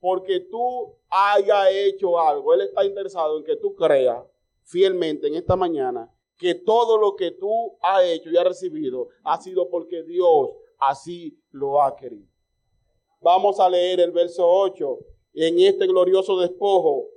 porque 0.00 0.40
tú 0.40 0.96
hayas 1.10 1.68
hecho 1.70 2.18
algo. 2.18 2.54
Él 2.54 2.62
está 2.62 2.84
interesado 2.84 3.38
en 3.38 3.44
que 3.44 3.56
tú 3.56 3.74
creas 3.74 4.24
fielmente 4.64 5.28
en 5.28 5.34
esta 5.34 5.56
mañana 5.56 6.10
que 6.38 6.54
todo 6.54 6.96
lo 6.96 7.16
que 7.16 7.32
tú 7.32 7.76
has 7.82 8.02
hecho 8.04 8.30
y 8.30 8.36
has 8.38 8.44
recibido 8.44 9.08
ha 9.24 9.38
sido 9.40 9.68
porque 9.68 10.02
Dios 10.02 10.48
así 10.78 11.38
lo 11.50 11.82
ha 11.82 11.94
querido. 11.94 12.26
Vamos 13.20 13.60
a 13.60 13.68
leer 13.68 14.00
el 14.00 14.12
verso 14.12 14.48
8. 14.48 14.98
En 15.34 15.60
este 15.60 15.86
glorioso 15.86 16.40
despojo, 16.40 17.08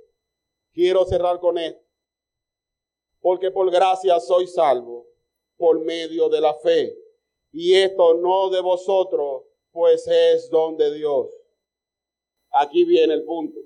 quiero 0.74 1.06
cerrar 1.06 1.40
con 1.40 1.56
esto. 1.56 1.82
Porque 3.20 3.50
por 3.50 3.70
gracia 3.70 4.20
soy 4.20 4.46
salvo 4.46 5.06
por 5.56 5.80
medio 5.82 6.28
de 6.28 6.42
la 6.42 6.52
fe. 6.52 6.94
Y 7.52 7.72
esto 7.74 8.12
no 8.14 8.50
de 8.50 8.60
vosotros, 8.60 9.44
pues 9.70 10.06
es 10.06 10.50
don 10.50 10.76
de 10.76 10.92
Dios. 10.92 11.30
Aquí 12.50 12.84
viene 12.84 13.14
el 13.14 13.24
punto. 13.24 13.58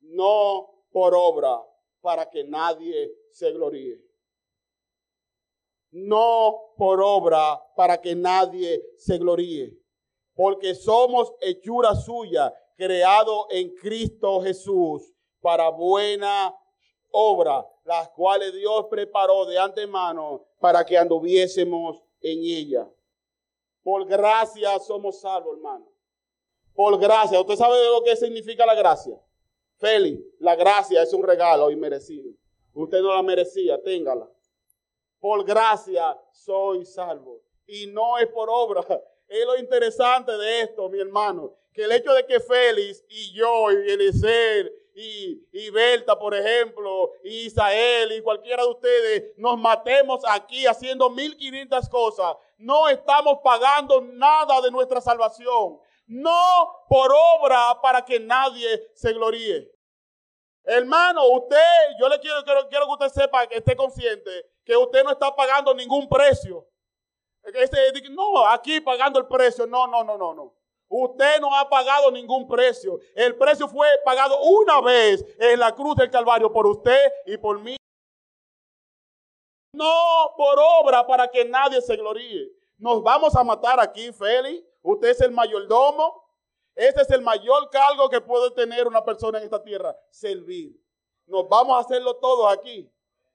No 0.00 0.84
por 0.90 1.14
obra, 1.14 1.62
para 2.00 2.28
que 2.28 2.42
nadie 2.42 3.14
se 3.30 3.52
gloríe 3.52 4.02
no 5.92 6.72
por 6.76 7.02
obra 7.02 7.62
para 7.76 8.00
que 8.00 8.14
nadie 8.14 8.82
se 8.96 9.18
gloríe, 9.18 9.78
porque 10.34 10.74
somos 10.74 11.32
hechura 11.40 11.94
suya, 11.94 12.52
creado 12.76 13.46
en 13.50 13.74
Cristo 13.74 14.40
Jesús 14.40 15.12
para 15.42 15.68
buena 15.68 16.56
obra, 17.10 17.66
las 17.84 18.08
cuales 18.10 18.54
Dios 18.54 18.86
preparó 18.88 19.44
de 19.44 19.58
antemano 19.58 20.46
para 20.58 20.86
que 20.86 20.96
anduviésemos 20.96 22.00
en 22.22 22.38
ella. 22.38 22.88
Por 23.82 24.06
gracia 24.06 24.78
somos 24.78 25.20
salvos, 25.20 25.56
hermano. 25.56 25.86
Por 26.74 26.98
gracia. 26.98 27.38
¿Usted 27.38 27.56
sabe 27.56 27.84
lo 27.84 28.02
que 28.02 28.16
significa 28.16 28.64
la 28.64 28.74
gracia? 28.74 29.20
Félix, 29.76 30.22
la 30.38 30.56
gracia 30.56 31.02
es 31.02 31.12
un 31.12 31.22
regalo 31.22 31.70
inmerecido. 31.70 32.32
Usted 32.72 33.02
no 33.02 33.14
la 33.14 33.22
merecía, 33.22 33.82
téngala 33.82 34.26
por 35.22 35.44
gracia 35.44 36.18
soy 36.32 36.84
salvo. 36.84 37.40
Y 37.64 37.86
no 37.86 38.18
es 38.18 38.26
por 38.26 38.50
obra. 38.50 38.84
Es 39.28 39.46
lo 39.46 39.56
interesante 39.56 40.32
de 40.32 40.62
esto, 40.62 40.88
mi 40.90 40.98
hermano, 40.98 41.56
que 41.72 41.84
el 41.84 41.92
hecho 41.92 42.12
de 42.12 42.26
que 42.26 42.40
Félix 42.40 43.04
y 43.08 43.32
yo 43.32 43.70
y 43.70 43.88
Eliezer 43.88 44.70
y, 44.94 45.46
y 45.52 45.70
Berta, 45.70 46.18
por 46.18 46.34
ejemplo, 46.34 47.12
y 47.24 47.46
Isael 47.46 48.12
y 48.12 48.22
cualquiera 48.22 48.62
de 48.62 48.70
ustedes 48.70 49.32
nos 49.36 49.58
matemos 49.58 50.22
aquí 50.28 50.66
haciendo 50.66 51.08
1500 51.10 51.88
cosas, 51.88 52.36
no 52.58 52.88
estamos 52.88 53.38
pagando 53.42 54.00
nada 54.00 54.60
de 54.60 54.70
nuestra 54.70 55.00
salvación. 55.00 55.78
No 56.06 56.84
por 56.88 57.10
obra 57.12 57.80
para 57.80 58.04
que 58.04 58.20
nadie 58.20 58.90
se 58.94 59.12
gloríe. 59.12 59.70
Hermano, 60.64 61.26
usted, 61.28 61.56
yo 61.98 62.08
le 62.08 62.20
quiero, 62.20 62.44
quiero, 62.44 62.68
quiero 62.68 62.86
que 62.86 63.04
usted 63.04 63.22
sepa, 63.22 63.46
que 63.46 63.56
esté 63.56 63.74
consciente, 63.74 64.30
que 64.64 64.76
usted 64.76 65.02
no 65.02 65.10
está 65.10 65.34
pagando 65.34 65.74
ningún 65.74 66.08
precio. 66.08 66.66
no, 68.10 68.46
aquí 68.46 68.80
pagando 68.80 69.18
el 69.18 69.26
precio. 69.26 69.66
No, 69.66 69.86
no, 69.86 70.04
no, 70.04 70.16
no, 70.16 70.34
no. 70.34 70.54
Usted 70.94 71.40
no 71.40 71.54
ha 71.56 71.66
pagado 71.70 72.10
ningún 72.10 72.46
precio. 72.46 72.98
El 73.14 73.34
precio 73.36 73.66
fue 73.66 73.88
pagado 74.04 74.42
una 74.42 74.78
vez 74.82 75.24
en 75.38 75.58
la 75.58 75.74
cruz 75.74 75.96
del 75.96 76.10
Calvario 76.10 76.52
por 76.52 76.66
usted 76.66 77.10
y 77.24 77.38
por 77.38 77.58
mí. 77.60 77.76
No 79.72 80.34
por 80.36 80.58
obra 80.58 81.06
para 81.06 81.28
que 81.28 81.46
nadie 81.46 81.80
se 81.80 81.96
gloríe. 81.96 82.46
Nos 82.76 83.02
vamos 83.02 83.34
a 83.34 83.42
matar 83.42 83.80
aquí, 83.80 84.12
Félix. 84.12 84.62
Usted 84.82 85.08
es 85.08 85.20
el 85.22 85.30
mayordomo. 85.30 86.22
Ese 86.74 87.00
es 87.00 87.10
el 87.10 87.22
mayor 87.22 87.70
cargo 87.70 88.10
que 88.10 88.20
puede 88.20 88.50
tener 88.50 88.86
una 88.86 89.02
persona 89.02 89.38
en 89.38 89.44
esta 89.44 89.62
tierra, 89.62 89.96
servir. 90.10 90.78
Nos 91.24 91.48
vamos 91.48 91.74
a 91.74 91.80
hacerlo 91.80 92.16
todo 92.16 92.46
aquí. 92.48 92.92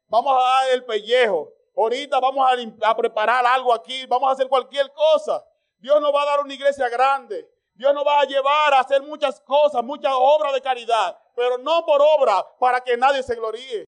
Vamos 0.08 0.32
a 0.32 0.36
dar 0.36 0.70
el 0.74 0.86
pellejo. 0.86 1.52
Ahorita 1.76 2.20
vamos 2.20 2.48
a, 2.84 2.96
preparar 2.96 3.44
algo 3.48 3.74
aquí, 3.74 4.06
vamos 4.06 4.30
a 4.30 4.34
hacer 4.34 4.48
cualquier 4.48 4.92
cosa. 4.94 5.44
Dios 5.78 6.02
nos 6.02 6.14
va 6.14 6.24
a 6.24 6.26
dar 6.26 6.40
una 6.42 6.54
iglesia 6.54 6.90
grande. 6.90 7.50
Dios 7.74 7.94
nos 7.94 8.06
va 8.06 8.22
a 8.22 8.26
llevar 8.26 8.74
a 8.74 8.80
hacer 8.80 9.04
muchas 9.04 9.40
cosas, 9.42 9.84
muchas 9.84 10.12
obras 10.16 10.54
de 10.54 10.62
caridad, 10.62 11.18
pero 11.36 11.60
no 11.60 11.86
por 11.86 12.02
obra 12.02 12.44
para 12.60 12.82
que 12.82 12.98
nadie 12.98 13.22
se 13.22 13.36
gloríe. 13.36 13.86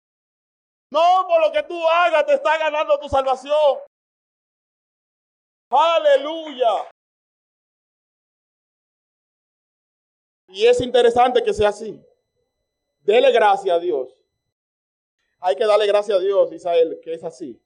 No 0.90 1.26
por 1.28 1.42
lo 1.42 1.52
que 1.52 1.64
tú 1.64 1.88
hagas 1.88 2.26
te 2.26 2.36
está 2.36 2.58
ganando 2.58 2.98
tu 3.00 3.10
salvación. 3.10 3.80
Aleluya. 5.70 6.88
Y 10.48 10.68
es 10.68 10.80
interesante 10.82 11.42
que 11.42 11.54
sea 11.54 11.70
así. 11.70 12.00
Dele 13.00 13.32
gracias 13.32 13.76
a 13.76 13.80
Dios. 13.80 14.14
Hay 15.40 15.56
que 15.56 15.66
darle 15.66 15.88
gracias 15.88 16.18
a 16.18 16.22
Dios, 16.22 16.52
Israel, 16.52 17.00
que 17.04 17.14
es 17.14 17.24
así. 17.24 17.60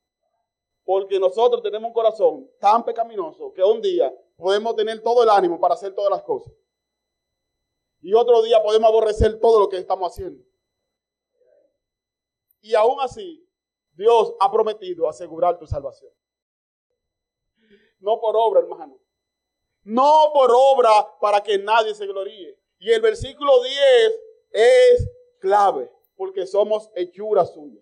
Porque 0.87 1.19
nosotros 1.19 1.61
tenemos 1.61 1.89
un 1.89 1.93
corazón 1.93 2.49
tan 2.61 2.85
pecaminoso 2.85 3.51
que 3.51 3.61
un 3.61 3.81
día 3.81 4.09
podemos 4.37 4.73
tener 4.73 5.03
todo 5.03 5.21
el 5.21 5.29
ánimo 5.29 5.59
para 5.59 5.73
hacer 5.73 5.93
todas 5.93 6.09
las 6.09 6.23
cosas. 6.23 6.53
Y 7.99 8.13
otro 8.13 8.41
día 8.41 8.63
podemos 8.63 8.87
aborrecer 8.87 9.37
todo 9.41 9.59
lo 9.59 9.67
que 9.67 9.75
estamos 9.75 10.09
haciendo. 10.09 10.41
Y 12.61 12.73
aún 12.73 13.01
así, 13.01 13.45
Dios 13.95 14.33
ha 14.39 14.49
prometido 14.49 15.09
asegurar 15.09 15.59
tu 15.59 15.67
salvación. 15.67 16.13
No 17.99 18.21
por 18.21 18.37
obra, 18.37 18.61
hermano. 18.61 18.97
No 19.83 20.31
por 20.33 20.49
obra 20.55 20.89
para 21.19 21.43
que 21.43 21.57
nadie 21.57 21.93
se 21.95 22.07
gloríe. 22.07 22.57
Y 22.79 22.91
el 22.93 23.01
versículo 23.01 23.61
10 23.61 23.75
es 24.51 25.09
clave, 25.39 25.91
porque 26.15 26.47
somos 26.47 26.89
hechura 26.95 27.45
suya. 27.45 27.81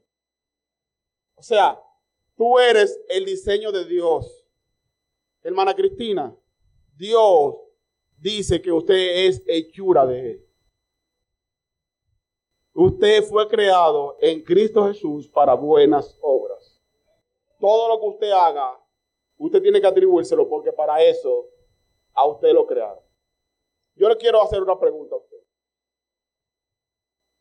O 1.36 1.44
sea, 1.44 1.80
tú 2.36 2.60
eres 2.60 3.00
el 3.10 3.26
diseño 3.26 3.72
de 3.72 3.86
Dios. 3.86 4.46
Hermana 5.42 5.74
Cristina, 5.74 6.36
Dios 6.96 7.56
dice 8.18 8.62
que 8.62 8.72
usted 8.72 9.28
es 9.28 9.44
hechura 9.46 10.06
de 10.06 10.32
Él. 10.32 10.46
Usted 12.74 13.24
fue 13.24 13.48
creado 13.48 14.18
en 14.20 14.44
Cristo 14.44 14.86
Jesús 14.88 15.30
para 15.30 15.54
buenas 15.54 16.18
obras. 16.22 16.82
Todo 17.60 17.88
lo 17.88 18.00
que 18.02 18.08
usted 18.08 18.32
haga, 18.32 18.78
usted 19.38 19.62
tiene 19.62 19.80
que 19.80 19.88
atribuírselo 19.88 20.48
porque 20.50 20.74
para 20.74 21.02
eso 21.02 21.50
a 22.14 22.26
usted 22.28 22.52
lo 22.52 22.68
crearon. 22.68 23.04
Yo 23.96 24.10
le 24.10 24.18
quiero 24.18 24.42
hacer 24.42 24.62
una 24.62 24.78
pregunta 24.78 25.16
a 25.16 25.20
usted. 25.20 25.38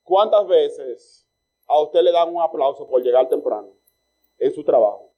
¿Cuántas 0.04 0.46
veces 0.46 1.26
a 1.66 1.80
usted 1.80 2.02
le 2.02 2.12
dan 2.12 2.32
un 2.32 2.40
aplauso 2.40 2.86
por 2.86 3.02
llegar 3.02 3.28
temprano 3.28 3.74
en 4.38 4.52
su 4.52 4.64
trabajo? 4.64 5.12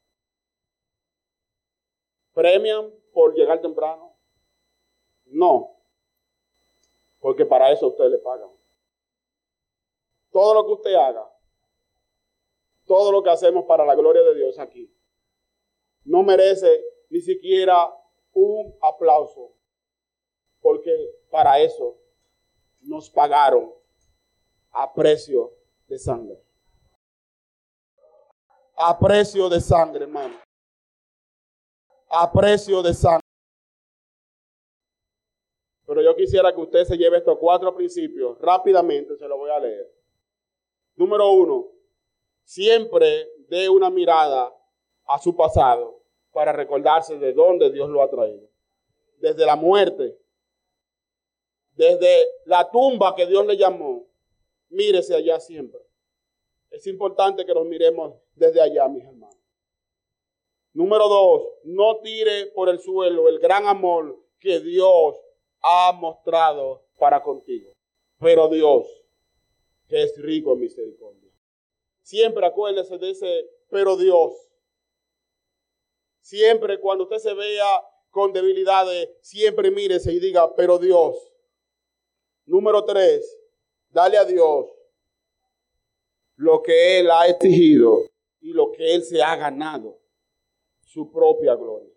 ¿Premian 2.32 2.92
por 3.12 3.34
llegar 3.34 3.60
temprano? 3.60 4.14
No. 5.26 5.76
Porque 7.18 7.46
para 7.46 7.72
eso 7.72 7.88
usted 7.88 8.10
le 8.10 8.18
pagan. 8.18 8.50
Todo 10.30 10.54
lo 10.54 10.66
que 10.66 10.72
usted 10.72 10.94
haga, 10.94 11.26
todo 12.84 13.10
lo 13.10 13.22
que 13.22 13.30
hacemos 13.30 13.64
para 13.64 13.86
la 13.86 13.94
gloria 13.94 14.22
de 14.22 14.34
Dios 14.34 14.58
aquí, 14.58 14.92
no 16.04 16.22
merece 16.22 16.84
ni 17.08 17.20
siquiera 17.20 17.90
un 18.32 18.76
aplauso. 18.82 19.52
Porque 20.60 20.94
para 21.30 21.58
eso 21.60 21.96
nos 22.82 23.10
pagaron 23.10 23.72
a 24.72 24.92
precio 24.92 25.52
de 25.88 25.98
sangre. 25.98 26.45
A 28.76 28.98
precio 28.98 29.48
de 29.48 29.60
sangre, 29.60 30.04
hermano. 30.04 30.38
A 32.10 32.30
precio 32.30 32.82
de 32.82 32.92
sangre. 32.92 33.22
Pero 35.86 36.02
yo 36.02 36.14
quisiera 36.14 36.52
que 36.52 36.60
usted 36.60 36.84
se 36.84 36.96
lleve 36.96 37.18
estos 37.18 37.38
cuatro 37.38 37.74
principios. 37.74 38.38
Rápidamente 38.40 39.16
se 39.16 39.26
los 39.26 39.38
voy 39.38 39.50
a 39.50 39.60
leer. 39.60 39.90
Número 40.96 41.30
uno, 41.30 41.68
siempre 42.44 43.30
dé 43.48 43.68
una 43.68 43.88
mirada 43.88 44.52
a 45.06 45.18
su 45.18 45.34
pasado 45.34 46.02
para 46.32 46.52
recordarse 46.52 47.18
de 47.18 47.32
dónde 47.32 47.70
Dios 47.70 47.88
lo 47.88 48.02
ha 48.02 48.10
traído. 48.10 48.46
Desde 49.18 49.46
la 49.46 49.56
muerte, 49.56 50.18
desde 51.72 52.26
la 52.44 52.70
tumba 52.70 53.14
que 53.14 53.26
Dios 53.26 53.46
le 53.46 53.56
llamó, 53.56 54.06
mírese 54.68 55.14
allá 55.14 55.40
siempre. 55.40 55.80
Es 56.70 56.86
importante 56.86 57.44
que 57.44 57.54
nos 57.54 57.66
miremos 57.66 58.14
desde 58.34 58.60
allá, 58.60 58.88
mis 58.88 59.04
hermanos. 59.04 59.36
Número 60.72 61.08
dos, 61.08 61.42
no 61.64 62.00
tire 62.00 62.46
por 62.54 62.68
el 62.68 62.78
suelo 62.78 63.28
el 63.28 63.38
gran 63.38 63.66
amor 63.66 64.22
que 64.38 64.60
Dios 64.60 65.16
ha 65.62 65.92
mostrado 65.92 66.84
para 66.98 67.22
contigo. 67.22 67.72
Pero 68.18 68.48
Dios, 68.48 68.86
que 69.88 70.02
es 70.02 70.20
rico 70.20 70.52
en 70.52 70.60
misericordia. 70.60 71.32
Siempre 72.02 72.44
acuérdese 72.44 72.98
de 72.98 73.10
ese, 73.10 73.50
pero 73.70 73.96
Dios. 73.96 74.34
Siempre 76.20 76.78
cuando 76.78 77.04
usted 77.04 77.18
se 77.18 77.34
vea 77.34 77.82
con 78.10 78.32
debilidades, 78.32 79.08
siempre 79.22 79.70
mírese 79.70 80.12
y 80.12 80.20
diga, 80.20 80.54
pero 80.54 80.78
Dios. 80.78 81.16
Número 82.44 82.84
tres, 82.84 83.38
dale 83.90 84.18
a 84.18 84.24
Dios 84.24 84.75
lo 86.36 86.62
que 86.62 87.00
Él 87.00 87.10
ha 87.10 87.26
exigido 87.26 88.02
y 88.40 88.52
lo 88.52 88.70
que 88.72 88.94
Él 88.94 89.02
se 89.02 89.22
ha 89.22 89.36
ganado, 89.36 89.98
su 90.80 91.10
propia 91.10 91.54
gloria. 91.54 91.92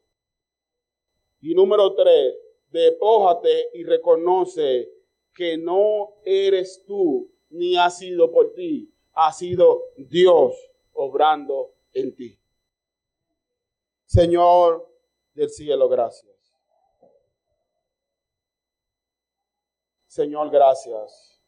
Y 1.42 1.54
número 1.54 1.94
tres, 1.96 2.36
despójate 2.70 3.70
y 3.74 3.84
reconoce 3.84 4.92
que 5.34 5.58
no 5.58 6.16
eres 6.24 6.84
tú 6.86 7.32
ni 7.50 7.78
ha 7.78 7.90
sido 7.90 8.32
por 8.32 8.54
ti, 8.54 8.94
ha 9.14 9.32
sido 9.32 9.84
Dios 9.96 10.54
obrando 10.94 11.74
en 11.94 12.16
ti. 12.16 12.40
Señor 14.06 14.90
del 15.34 15.50
cielo, 15.50 15.88
gracias. 15.88 16.36
Señor, 20.08 20.50
gracias. 20.50 21.39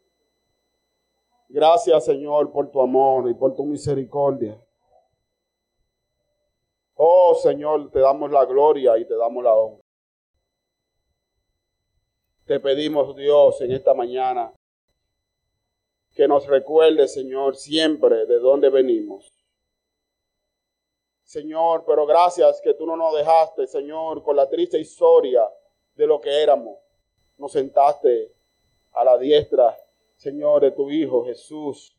Gracias, 1.53 2.05
Señor, 2.05 2.49
por 2.49 2.71
tu 2.71 2.79
amor 2.79 3.29
y 3.29 3.33
por 3.33 3.53
tu 3.53 3.65
misericordia. 3.65 4.57
Oh, 6.95 7.35
Señor, 7.35 7.91
te 7.91 7.99
damos 7.99 8.31
la 8.31 8.45
gloria 8.45 8.97
y 8.97 9.05
te 9.05 9.17
damos 9.17 9.43
la 9.43 9.53
honra. 9.53 9.83
Te 12.45 12.57
pedimos, 12.61 13.13
Dios, 13.17 13.59
en 13.59 13.73
esta 13.73 13.93
mañana, 13.93 14.53
que 16.13 16.25
nos 16.25 16.47
recuerde, 16.47 17.09
Señor, 17.09 17.57
siempre 17.57 18.25
de 18.25 18.39
dónde 18.39 18.69
venimos. 18.69 19.29
Señor, 21.23 21.83
pero 21.85 22.05
gracias 22.05 22.61
que 22.61 22.73
tú 22.75 22.85
no 22.85 22.95
nos 22.95 23.13
dejaste, 23.13 23.67
Señor, 23.67 24.23
con 24.23 24.37
la 24.37 24.47
triste 24.47 24.79
historia 24.79 25.43
de 25.95 26.07
lo 26.07 26.21
que 26.21 26.41
éramos. 26.41 26.77
Nos 27.37 27.51
sentaste 27.51 28.33
a 28.93 29.03
la 29.03 29.17
diestra, 29.17 29.77
Señor, 30.21 30.61
de 30.61 30.69
tu 30.69 30.91
Hijo 30.91 31.25
Jesús. 31.25 31.97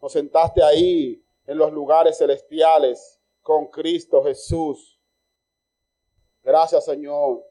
Nos 0.00 0.12
sentaste 0.12 0.62
ahí 0.62 1.22
en 1.46 1.58
los 1.58 1.70
lugares 1.70 2.16
celestiales 2.16 3.20
con 3.42 3.66
Cristo 3.66 4.24
Jesús. 4.24 4.98
Gracias, 6.42 6.86
Señor, 6.86 7.44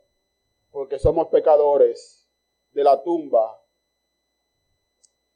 porque 0.72 0.98
somos 0.98 1.28
pecadores 1.28 2.28
de 2.72 2.84
la 2.84 3.04
tumba, 3.04 3.64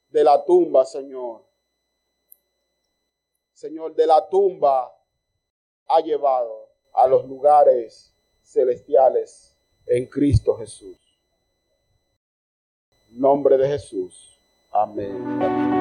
de 0.09 0.23
la 0.23 0.43
tumba, 0.43 0.85
Señor. 0.85 1.45
Señor, 3.53 3.93
de 3.93 4.07
la 4.07 4.27
tumba 4.27 4.91
ha 5.85 5.99
llevado 6.01 6.71
a 6.93 7.07
los 7.07 7.27
lugares 7.27 8.11
celestiales 8.41 9.55
en 9.85 10.07
Cristo 10.07 10.55
Jesús 10.57 10.97
nombre 13.09 13.57
de 13.57 13.67
Jesús. 13.67 14.36
amen. 14.77 15.76